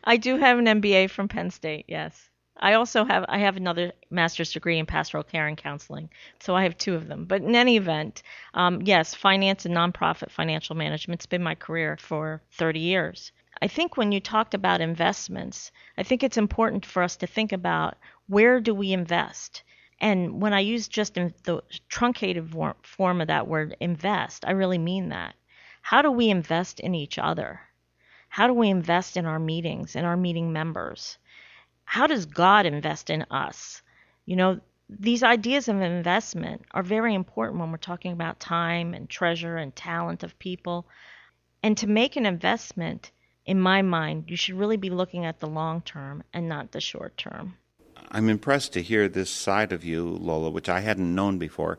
[0.05, 1.87] I do have an MBA from Penn State.
[1.89, 2.29] Yes.
[2.59, 6.09] I also have I have another master's degree in pastoral care and counseling,
[6.41, 7.27] so I have two of them.
[7.27, 8.23] But in any event,
[8.55, 13.33] um, yes, finance and nonprofit financial management's been my career for 30 years.
[13.61, 17.53] I think when you talked about investments, I think it's important for us to think
[17.53, 17.97] about
[18.29, 19.63] where do we invest.
[20.01, 25.09] And when I use just the truncated form of that word invest, I really mean
[25.11, 25.35] that.
[25.81, 27.61] How do we invest in each other?
[28.29, 31.17] How do we invest in our meetings and our meeting members?
[31.85, 33.83] How does God invest in us?
[34.27, 34.61] You know,
[34.91, 39.75] these ideas of investment are very important when we're talking about time and treasure and
[39.75, 40.87] talent of people.
[41.63, 43.11] And to make an investment,
[43.47, 46.81] in my mind, you should really be looking at the long term and not the
[46.81, 47.57] short term.
[48.11, 51.79] I'm impressed to hear this side of you, Lola, which I hadn't known before.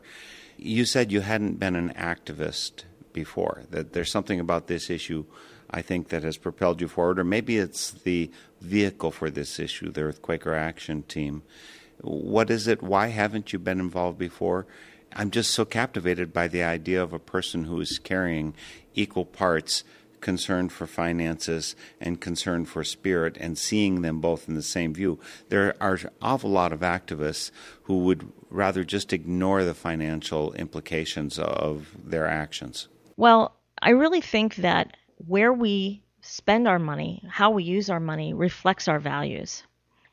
[0.56, 5.24] You said you hadn't been an activist before, that there's something about this issue
[5.70, 9.90] I think, that has propelled you forward, or maybe it's the vehicle for this issue,
[9.90, 11.42] the Earthquaker Action Team.
[12.00, 12.82] What is it?
[12.82, 14.66] Why haven't you been involved before?
[15.12, 18.54] I'm just so captivated by the idea of a person who is carrying
[18.94, 19.84] equal parts
[20.20, 25.18] concern for finances and concern for spirit and seeing them both in the same view.
[25.48, 27.50] There are an awful lot of activists
[27.82, 32.88] who would rather just ignore the financial implications of their actions.
[33.16, 34.96] Well, I really think that
[35.26, 39.62] where we spend our money, how we use our money, reflects our values.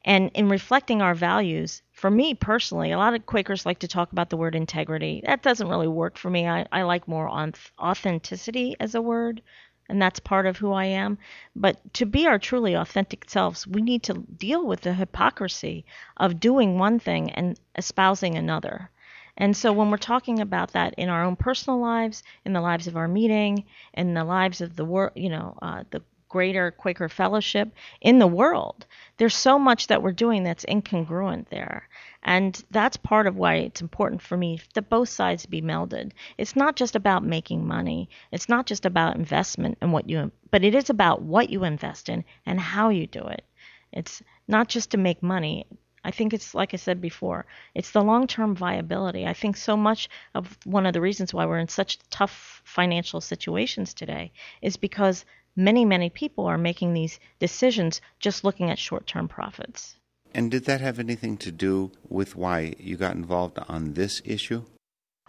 [0.05, 4.11] And in reflecting our values, for me personally, a lot of Quakers like to talk
[4.11, 5.23] about the word integrity.
[5.25, 6.47] That doesn't really work for me.
[6.47, 9.41] I, I like more on authenticity as a word,
[9.87, 11.17] and that's part of who I am.
[11.55, 15.85] But to be our truly authentic selves, we need to deal with the hypocrisy
[16.17, 18.89] of doing one thing and espousing another.
[19.37, 22.87] And so when we're talking about that in our own personal lives, in the lives
[22.87, 27.09] of our meeting, in the lives of the world, you know, uh, the greater Quaker
[27.09, 27.71] fellowship
[28.01, 28.85] in the world,
[29.17, 31.87] there's so much that we're doing that's incongruent there.
[32.23, 36.11] And that's part of why it's important for me that both sides be melded.
[36.37, 38.09] It's not just about making money.
[38.31, 42.09] It's not just about investment and what you, but it is about what you invest
[42.09, 43.45] in and how you do it.
[43.93, 45.67] It's not just to make money.
[46.03, 49.25] I think it's like I said before, it's the long term viability.
[49.25, 53.21] I think so much of one of the reasons why we're in such tough financial
[53.21, 55.25] situations today is because
[55.55, 59.95] many, many people are making these decisions just looking at short term profits.
[60.33, 64.63] And did that have anything to do with why you got involved on this issue?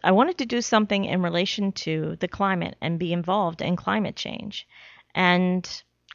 [0.03, 4.17] I wanted to do something in relation to the climate and be involved in climate
[4.17, 4.67] change.
[5.15, 5.65] And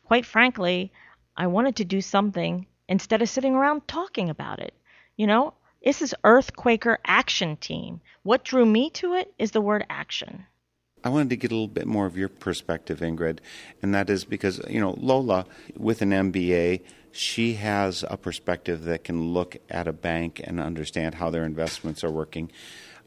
[0.05, 0.91] quite frankly,
[1.37, 4.73] I wanted to do something instead of sitting around talking about it.
[5.15, 5.53] You know,
[5.83, 8.01] this is Earthquaker Action Team.
[8.23, 10.45] What drew me to it is the word action.
[11.03, 13.39] I wanted to get a little bit more of your perspective, Ingrid,
[13.81, 15.45] and that is because, you know, Lola,
[15.75, 16.81] with an MBA,
[17.11, 22.03] she has a perspective that can look at a bank and understand how their investments
[22.03, 22.51] are working.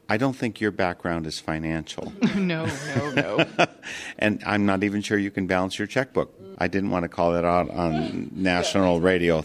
[0.09, 2.13] I don't think your background is financial.
[2.35, 3.47] no, no, no.
[4.19, 6.35] and I'm not even sure you can balance your checkbook.
[6.59, 9.45] I didn't want to call that out on national radio.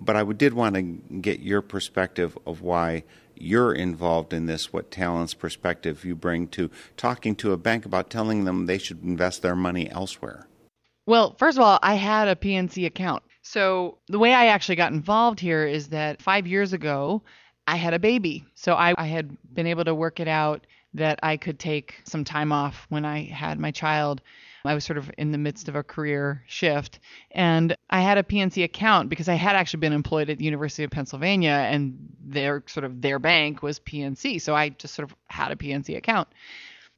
[0.00, 3.04] But I did want to get your perspective of why
[3.36, 8.10] you're involved in this, what talents perspective you bring to talking to a bank about
[8.10, 10.46] telling them they should invest their money elsewhere.
[11.06, 13.22] Well, first of all, I had a PNC account.
[13.42, 17.22] So the way I actually got involved here is that five years ago,
[17.66, 18.44] I had a baby.
[18.54, 22.24] So I, I had been able to work it out that I could take some
[22.24, 24.22] time off when I had my child.
[24.64, 26.98] I was sort of in the midst of a career shift.
[27.30, 30.84] And I had a PNC account because I had actually been employed at the University
[30.84, 34.40] of Pennsylvania and their sort of their bank was PNC.
[34.40, 36.28] So I just sort of had a PNC account.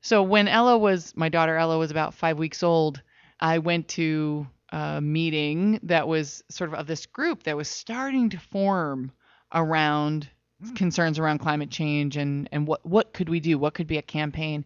[0.00, 3.02] So when Ella was, my daughter Ella was about five weeks old,
[3.40, 8.30] I went to a meeting that was sort of of this group that was starting
[8.30, 9.12] to form
[9.52, 10.28] around
[10.62, 10.74] Hmm.
[10.74, 13.58] concerns around climate change and and what what could we do?
[13.58, 14.64] What could be a campaign?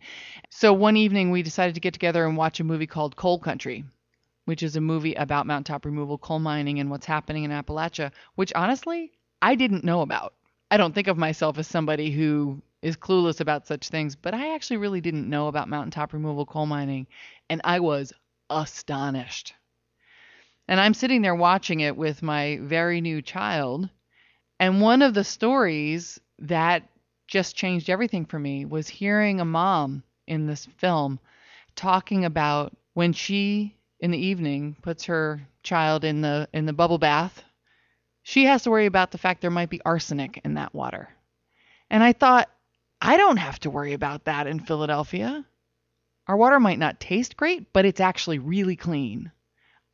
[0.51, 3.85] So one evening we decided to get together and watch a movie called coal country
[4.47, 8.53] which is a movie about mountaintop removal coal mining and what's happening in appalachia which
[8.55, 9.13] honestly
[9.43, 10.35] i didn't know about.
[10.71, 14.55] I don't think of myself as somebody who is clueless about such things but i
[14.55, 17.07] actually really didn't know about mountaintop removal coal mining
[17.49, 18.13] and i was
[18.51, 19.55] astonished.
[20.69, 23.89] And I'm sitting there watching it with my very new child.
[24.61, 26.87] And one of the stories that
[27.27, 31.19] just changed everything for me was hearing a mom in this film
[31.75, 36.99] talking about when she in the evening puts her child in the in the bubble
[36.99, 37.43] bath
[38.23, 41.09] she has to worry about the fact there might be arsenic in that water.
[41.89, 42.51] And i thought
[43.01, 45.45] i don't have to worry about that in philadelphia.
[46.27, 49.33] Our water might not taste great but it's actually really clean.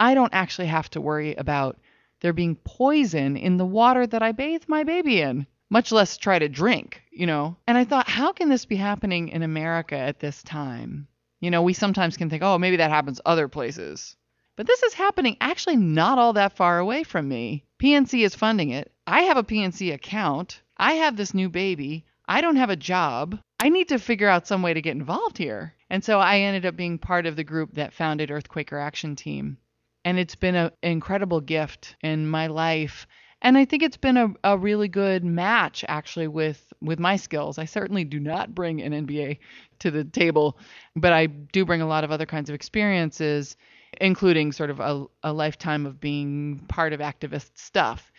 [0.00, 1.78] I don't actually have to worry about
[2.20, 6.38] there being poison in the water that I bathe my baby in, much less try
[6.38, 7.56] to drink, you know.
[7.66, 11.08] And I thought, how can this be happening in America at this time?
[11.40, 14.16] You know, we sometimes can think, oh, maybe that happens other places.
[14.56, 17.64] But this is happening actually not all that far away from me.
[17.78, 18.90] PNC is funding it.
[19.06, 20.62] I have a PNC account.
[20.78, 22.06] I have this new baby.
[22.26, 23.38] I don't have a job.
[23.60, 25.74] I need to figure out some way to get involved here.
[25.90, 29.58] And so I ended up being part of the group that founded Earthquaker Action Team
[30.06, 33.08] and it's been an incredible gift in my life.
[33.42, 37.58] And i think it's been a, a really good match actually with with my skills.
[37.58, 39.36] I certainly do not bring an mba
[39.80, 40.58] to the table
[40.94, 43.56] but i do bring a lot of other kinds of experiences
[44.00, 48.10] including sort of a, a lifetime of being part of activist stuff.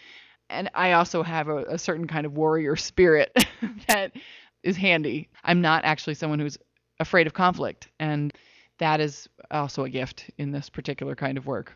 [0.50, 3.32] And i also have a, a certain kind of warrior spirit
[3.88, 4.12] that
[4.62, 5.30] is handy.
[5.44, 6.58] I'm not actually someone who's
[7.00, 8.34] afraid of conflict and
[8.80, 11.74] that is also a gift in this particular kind of work.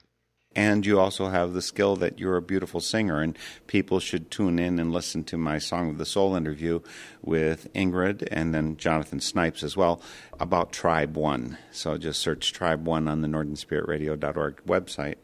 [0.53, 3.37] And you also have the skill that you're a beautiful singer, and
[3.67, 6.81] people should tune in and listen to my Song of the Soul interview
[7.21, 10.01] with Ingrid and then Jonathan Snipes as well
[10.41, 11.57] about Tribe One.
[11.71, 15.15] So just search Tribe One on the NorthernSpiritRadio.org website.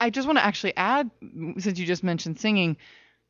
[0.00, 1.10] I just want to actually add,
[1.58, 2.78] since you just mentioned singing,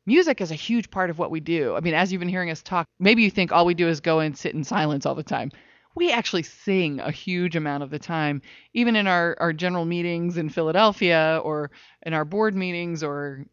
[0.05, 1.75] music is a huge part of what we do.
[1.75, 3.99] I mean, as you've been hearing us talk, maybe you think all we do is
[3.99, 5.51] go and sit in silence all the time
[5.97, 8.43] we actually sing a huge amount of the time,
[8.75, 11.71] even in our, our general meetings in Philadelphia or
[12.03, 13.47] in our board meetings or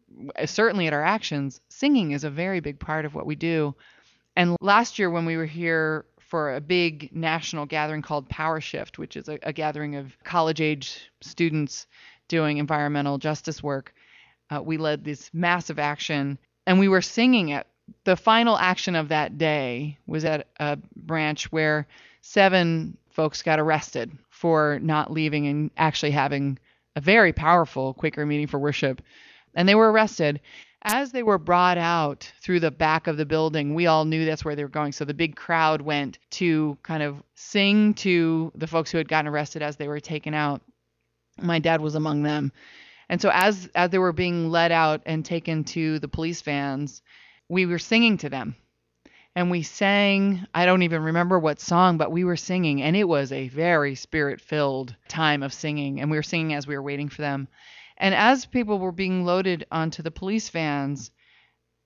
[0.45, 1.62] certainly at our actions.
[1.70, 3.74] Singing is a very big part of what we do.
[4.36, 8.99] And last year, when we were here for a big national gathering called Power Shift,
[8.99, 11.86] which is a, a gathering of college age students
[12.28, 13.95] doing environmental justice work,
[14.55, 17.66] uh, we led this massive action and we were singing it.
[18.05, 21.86] the final action of that day was at a branch where
[22.24, 26.58] seven folks got arrested for not leaving and actually having
[26.96, 29.02] a very powerful Quaker meeting for worship.
[29.54, 30.40] And they were arrested.
[30.82, 34.44] As they were brought out through the back of the building, we all knew that's
[34.44, 34.92] where they were going.
[34.92, 39.28] So the big crowd went to kind of sing to the folks who had gotten
[39.28, 40.62] arrested as they were taken out.
[41.40, 42.52] My dad was among them.
[43.10, 47.02] And so as as they were being led out and taken to the police vans,
[47.50, 48.56] we were singing to them.
[49.37, 53.09] And we sang, I don't even remember what song, but we were singing and it
[53.09, 57.09] was a very spirit-filled time of singing and we were singing as we were waiting
[57.09, 57.49] for them.
[57.97, 61.11] And as people were being loaded onto the police vans,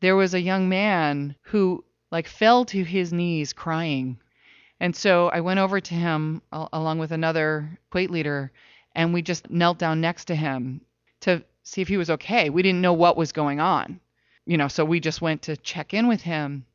[0.01, 4.19] there was a young man who like fell to his knees crying.
[4.79, 8.53] And so I went over to him al- along with another Quake leader
[8.95, 10.83] and we just knelt down next to him
[11.21, 12.51] to see if he was okay.
[12.51, 14.01] We didn't know what was going on.
[14.45, 16.67] You know, so we just went to check in with him.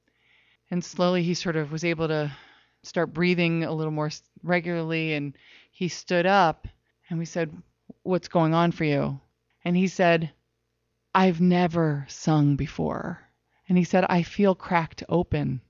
[0.74, 2.36] And slowly he sort of was able to
[2.82, 4.10] start breathing a little more
[4.42, 5.38] regularly and
[5.72, 6.68] he stood up
[7.08, 7.56] and we said,
[8.02, 9.22] "What's going on for you?"
[9.64, 10.32] And he said,
[11.14, 13.20] I've never sung before.
[13.70, 15.62] And he said, I feel cracked open.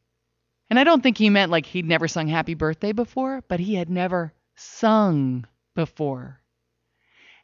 [0.69, 3.75] And I don't think he meant like he'd never sung Happy Birthday before, but he
[3.75, 5.45] had never sung
[5.75, 6.39] before.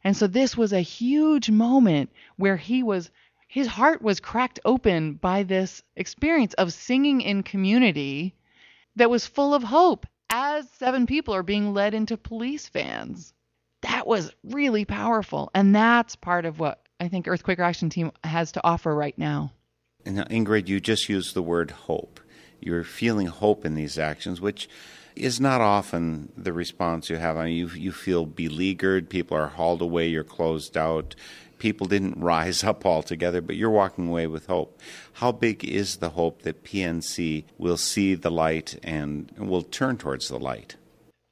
[0.02, 3.10] And so this was a huge moment where he was,
[3.50, 8.34] his heart was cracked open by this experience of singing in community
[8.96, 13.34] that was full of hope as seven people are being led into police vans
[13.82, 15.50] that was really powerful.
[15.54, 19.52] And that's part of what I think Earthquaker Action Team has to offer right now.
[20.04, 22.20] And now, Ingrid, you just used the word hope.
[22.60, 24.68] You're feeling hope in these actions, which
[25.16, 27.36] is not often the response you have.
[27.36, 31.14] I mean, you, you feel beleaguered, people are hauled away, you're closed out,
[31.60, 34.80] people didn't rise up altogether, but you're walking away with hope.
[35.14, 40.28] How big is the hope that PNC will see the light and will turn towards
[40.28, 40.74] the light?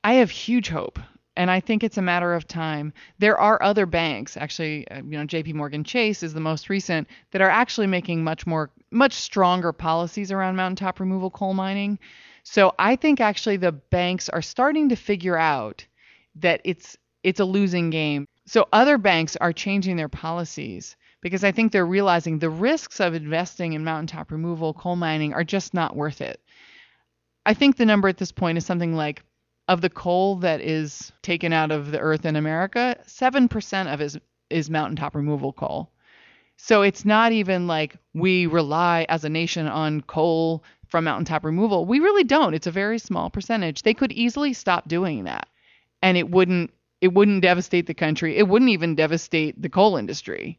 [0.04, 1.00] I have huge hope.
[1.36, 2.92] And I think it's a matter of time.
[3.20, 7.06] There are other banks, actually, uh, you know, JP Morgan Chase is the most recent,
[7.30, 11.96] that are actually making much more, much stronger policies around mountaintop removal coal mining.
[12.42, 15.86] So I think actually the banks are starting to figure out
[16.34, 18.26] that it's it's a losing game.
[18.48, 23.12] So other banks are changing their policies because I think they're realizing the risks of
[23.12, 26.40] investing in mountaintop removal coal mining are just not worth it.
[27.44, 29.22] I think the number at this point is something like
[29.68, 34.04] of the coal that is taken out of the earth in America, 7% of it
[34.04, 34.18] is,
[34.48, 35.90] is mountaintop removal coal.
[36.56, 41.84] So it's not even like we rely as a nation on coal from mountaintop removal.
[41.84, 42.54] We really don't.
[42.54, 43.82] It's a very small percentage.
[43.82, 45.48] They could easily stop doing that
[46.00, 46.70] and it wouldn't
[47.00, 48.36] it wouldn't devastate the country.
[48.36, 50.58] It wouldn't even devastate the coal industry.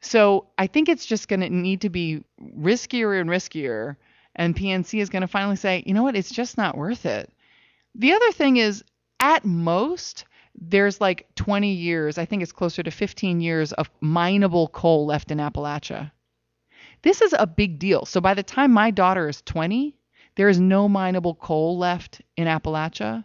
[0.00, 2.24] So I think it's just going to need to be
[2.58, 3.96] riskier and riskier
[4.36, 6.16] and PNC is going to finally say, "You know what?
[6.16, 7.32] It's just not worth it."
[7.94, 8.84] The other thing is,
[9.20, 10.24] at most,
[10.56, 15.30] there's like 20 years, I think it's closer to 15 years of mineable coal left
[15.30, 16.12] in Appalachia.
[17.02, 18.04] This is a big deal.
[18.04, 19.96] So by the time my daughter is 20,
[20.36, 23.24] there is no mineable coal left in Appalachia.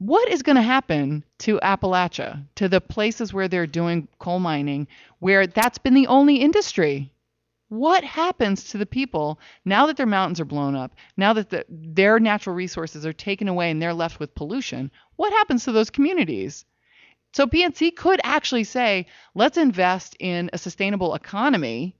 [0.00, 4.88] What is going to happen to Appalachia, to the places where they're doing coal mining,
[5.18, 7.12] where that's been the only industry?
[7.68, 11.66] What happens to the people now that their mountains are blown up, now that the,
[11.68, 14.90] their natural resources are taken away and they're left with pollution?
[15.16, 16.64] What happens to those communities?
[17.34, 21.94] So PNC could actually say, let's invest in a sustainable economy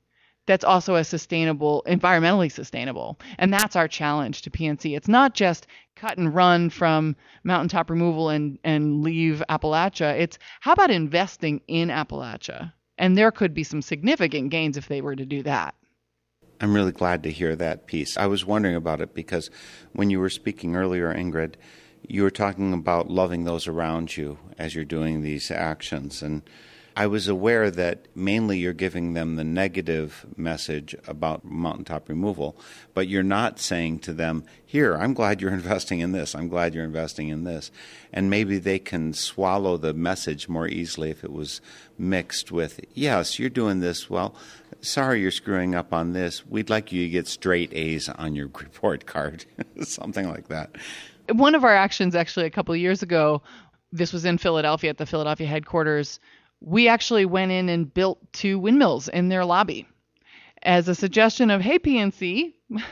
[0.50, 3.20] that's also a sustainable, environmentally sustainable.
[3.38, 4.96] And that's our challenge to PNC.
[4.96, 10.18] It's not just cut and run from mountaintop removal and, and leave Appalachia.
[10.18, 12.72] It's how about investing in Appalachia?
[12.98, 15.76] And there could be some significant gains if they were to do that.
[16.60, 18.16] I'm really glad to hear that piece.
[18.16, 19.50] I was wondering about it because
[19.92, 21.54] when you were speaking earlier, Ingrid,
[22.08, 26.22] you were talking about loving those around you as you're doing these actions.
[26.22, 26.42] And
[26.96, 32.56] I was aware that mainly you're giving them the negative message about mountaintop removal,
[32.94, 36.34] but you're not saying to them, Here, I'm glad you're investing in this.
[36.34, 37.70] I'm glad you're investing in this.
[38.12, 41.60] And maybe they can swallow the message more easily if it was
[41.96, 44.10] mixed with, Yes, you're doing this.
[44.10, 44.34] Well,
[44.80, 46.46] sorry you're screwing up on this.
[46.46, 49.44] We'd like you to get straight A's on your report card,
[49.82, 50.76] something like that.
[51.30, 53.42] One of our actions, actually, a couple of years ago,
[53.92, 56.18] this was in Philadelphia at the Philadelphia headquarters
[56.60, 59.86] we actually went in and built two windmills in their lobby
[60.62, 62.52] as a suggestion of, hey, PNC,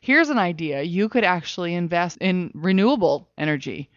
[0.00, 0.82] here's an idea.
[0.82, 3.90] You could actually invest in renewable energy.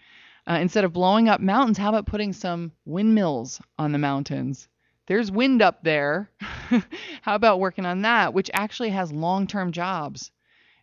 [0.47, 4.67] Uh, instead of blowing up mountains, how about putting some windmills on the mountains
[5.07, 6.31] there's wind up there.
[7.21, 10.31] How about working on that, which actually has long term jobs?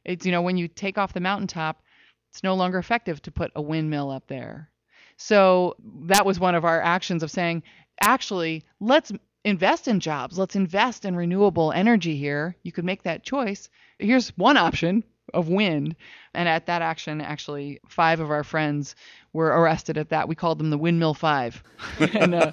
[0.04, 1.82] It's, you know, when you take off the mountaintop,
[2.30, 4.70] it's no longer effective to put a windmill up there.
[5.16, 5.76] So
[6.06, 7.62] that was one of our actions of saying,
[8.00, 9.12] actually, let's
[9.44, 10.38] invest in jobs.
[10.38, 12.56] Let's invest in renewable energy here.
[12.62, 13.68] You could make that choice.
[13.98, 15.96] Here's one option of wind.
[16.34, 18.94] And at that action, actually, five of our friends
[19.32, 20.28] were arrested at that.
[20.28, 21.62] We called them the Windmill Five.
[22.14, 22.52] and uh,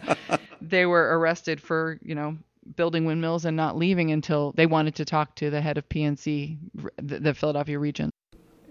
[0.61, 2.37] they were arrested for, you know,
[2.75, 6.57] building windmills and not leaving until they wanted to talk to the head of PNC,
[7.01, 8.11] the, the Philadelphia region.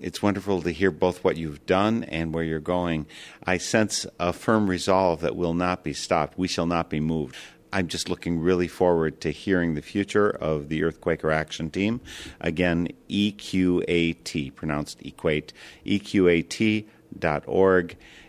[0.01, 3.07] It's wonderful to hear both what you've done and where you're going.
[3.45, 6.39] I sense a firm resolve that will not be stopped.
[6.39, 7.37] We shall not be moved.
[7.73, 12.01] I'm just looking really forward to hearing the future of the Earthquaker Action Team.
[12.41, 15.53] Again, EQAT, pronounced equate,
[15.85, 16.87] eqat.org.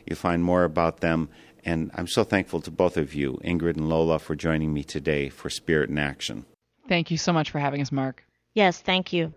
[0.05, 1.30] You'll find more about them.
[1.63, 5.30] And I'm so thankful to both of you, Ingrid and Lola, for joining me today
[5.30, 6.45] for Spirit in Action.
[6.88, 8.26] Thank you so much for having us, Mark.
[8.55, 9.34] Yes, thank you.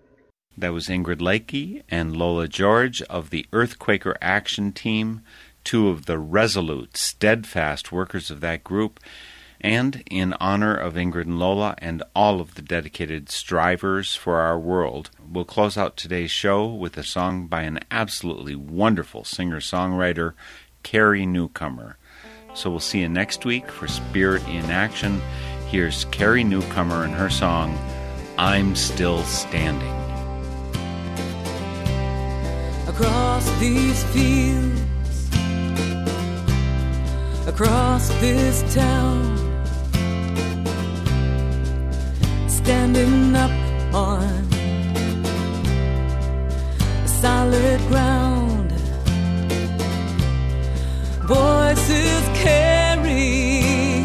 [0.57, 5.22] That was Ingrid Lakey and Lola George of the Earthquaker Action Team,
[5.64, 9.00] two of the resolute, steadfast workers of that group.
[9.62, 14.59] And in honor of Ingrid and Lola and all of the dedicated strivers for our
[14.59, 20.34] world, we'll close out today's show with a song by an absolutely wonderful singer songwriter,
[20.82, 21.96] Carrie Newcomer.
[22.55, 25.22] So we'll see you next week for Spirit in Action.
[25.68, 27.78] Here's Carrie Newcomer and her song,
[28.36, 30.01] I'm Still Standing.
[33.03, 34.80] Across these fields,
[37.48, 39.36] across this town,
[42.48, 43.50] standing up
[43.92, 44.48] on
[47.07, 48.70] solid ground.
[51.26, 54.05] Voices carry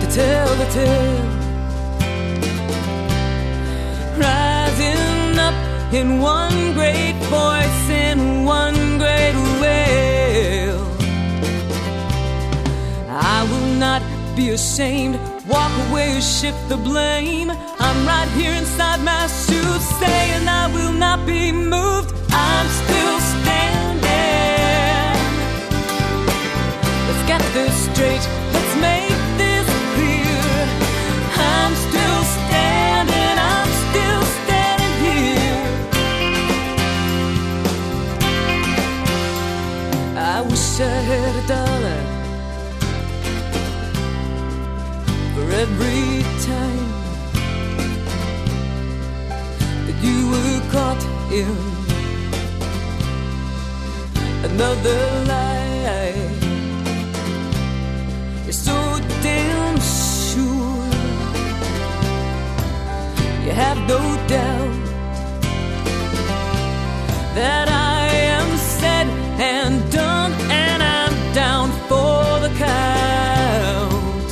[0.00, 1.29] to tell the tale.
[5.92, 10.86] In one great voice, in one great wail.
[13.08, 14.02] I will not
[14.36, 17.50] be ashamed, walk away or shift the blame.
[17.50, 22.14] I'm right here inside my shoes, saying I will not be moved.
[22.30, 24.00] I'm still standing.
[27.06, 28.24] Let's get this straight,
[40.80, 42.02] dollar
[45.34, 46.88] for every time
[49.86, 51.54] that you were caught in
[54.48, 56.14] another lie.
[58.44, 58.78] You're so
[59.20, 60.86] damn sure
[63.44, 64.84] you have no doubt
[67.34, 68.06] that I
[68.36, 69.09] am said
[69.40, 74.28] and done, and I'm down for the count.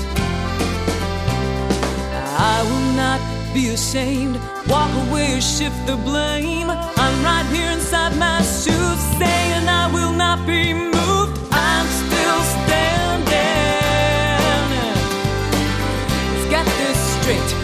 [2.36, 3.20] I will not
[3.54, 4.36] be ashamed,
[4.68, 6.68] walk away or shift the blame.
[6.70, 11.38] I'm right here inside my shoes, saying I will not be moved.
[11.52, 13.38] I'm still standing.
[16.34, 17.57] Let's get this straight.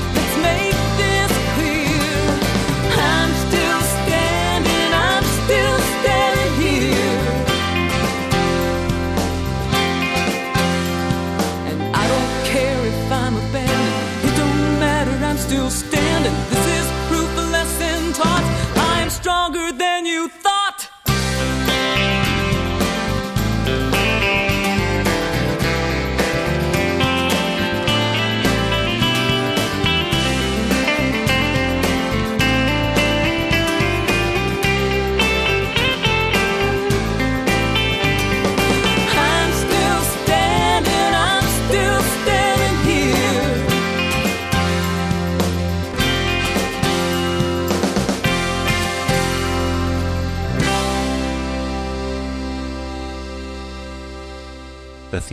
[16.25, 16.51] Standing.
[16.51, 16.64] This